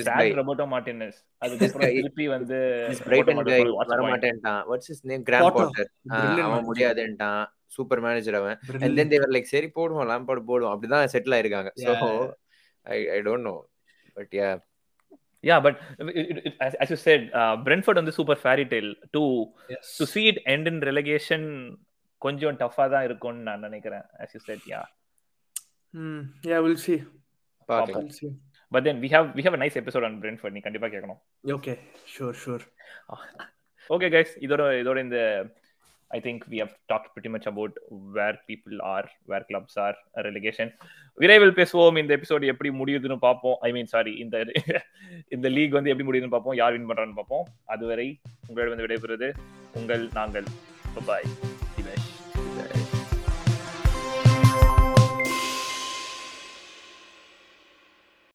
sacked 0.00 0.36
Roberto 0.40 0.66
Martinez. 0.74 1.14
அதுக்கப்புறம் 1.38 1.88
guy- 1.88 1.94
திருப்பி 1.94 2.28
வந்து 2.28 2.58
பிரைட்டன் 3.04 3.42
கை 3.42 3.62
வர 3.62 4.00
point? 4.00 4.12
மாட்டேன்ட்டான் 4.14 4.62
what's 4.70 4.90
is 4.94 5.06
name 5.06 5.22
Graham 5.22 5.46
Potter. 5.46 5.66
Potter 5.68 5.90
அவன் 6.40 6.60
manager. 6.60 6.68
முடியாதுன்ட்டான் 6.68 7.44
சூப்பர் 7.66 8.00
மேனேஜர் 8.00 8.34
அவன். 8.34 8.58
And 8.80 8.96
then. 8.96 9.08
தேவர் 9.08 9.28
லைக் 9.28 9.52
சரி 9.54 9.70
போடுவோம். 9.74 10.08
லாம்பாடு 10.12 10.42
போடுவோம். 10.48 10.72
அப்படிதான் 10.74 11.10
செட்டில் 11.12 11.36
ஆயிருக்காங்க. 11.38 11.70
So 11.84 11.90
Yeah. 11.90 12.32
I 12.86 13.08
I 13.08 13.18
don't 13.20 13.46
know 13.48 13.54
but 14.14 14.32
yeah 14.40 14.48
yeah. 15.44 15.58
But 15.64 15.74
it, 15.98 16.26
it, 16.30 16.38
it, 16.46 16.54
as, 16.58 16.72
as 16.74 16.88
you 16.92 16.98
said 17.04 17.20
uh, 17.40 17.54
Brentford 17.66 17.94
வந்து 17.94 18.12
super 18.12 18.40
fairy 18.42 18.64
tale. 18.72 18.88
To 19.16 19.22
Yes. 19.68 19.86
to 19.98 20.04
see 20.14 20.24
it 20.30 20.38
end 20.46 20.66
in 20.66 20.78
relegation 20.80 21.42
கொஞ்சம் 22.22 22.56
டஃபா 22.62 22.84
தான் 22.94 23.06
இருக்கும்னு 23.08 23.46
நான் 23.48 23.66
நினைக்கிறேன் 23.68 24.06
as 24.24 24.32
you 24.36 24.42
said 24.48 24.62
yeah 24.72 24.86
Hmm, 25.94 26.18
yeah, 26.42 26.58
we'll 26.58 26.76
see. 26.78 26.96
see. 28.10 28.30
but 28.72 28.82
then 28.84 28.96
we 29.00 29.08
have 29.08 29.26
we 29.34 29.42
have 29.42 29.54
a 29.54 29.60
nice 29.62 29.76
episode 29.76 30.04
on 30.04 30.14
Brentford 30.22 30.52
நீ 30.56 30.60
கண்டிப்பா 30.66 30.88
கேட்கணும் 30.94 31.20
Okay, 31.56 31.76
sure, 32.14 32.34
sure. 32.42 32.62
okay 33.90 34.10
guys 34.16 34.30
இதோட 34.46 34.62
இதோட 34.82 34.98
இந்த 35.06 35.20
I 36.10 36.20
think 36.26 36.44
we 36.48 36.58
have 36.58 36.70
talked 36.90 37.08
pretty 37.14 37.30
much 37.34 37.46
about 37.46 37.72
where 38.14 38.36
people 38.50 38.76
are, 38.92 39.06
where 39.26 39.42
clubs 39.50 39.74
are, 39.86 39.94
relegation. 40.26 40.68
விரைவில் 41.18 41.56
பேசுவோம் 41.58 42.00
இந்த 42.02 42.12
episode 42.18 42.50
எப்படி 42.52 42.72
முடியுதுன்னு 42.80 43.18
பார்ப்போம் 43.26 43.58
ஐ 43.68 43.72
மீன் 43.76 43.90
சாரி 43.94 44.14
இந்த 44.24 44.36
இந்த 45.36 45.46
லீக் 45.56 45.76
வந்து 45.78 45.92
எப்படி 45.92 46.08
முடியுதுன்னு 46.08 46.36
பார்ப்போம் 46.36 46.58
யார் 46.62 46.74
வின் 46.76 46.88
பண்றான்னு 46.90 47.18
பார்ப்போம் 47.20 47.46
அதுவரை 47.74 48.08
உங்களிடம் 48.48 48.74
வந்து 48.74 48.86
விடைபெறுவது 48.88 49.30
உங்கள் 49.80 50.04
நாங்கள் 50.20 50.48
பாய் 51.08 51.28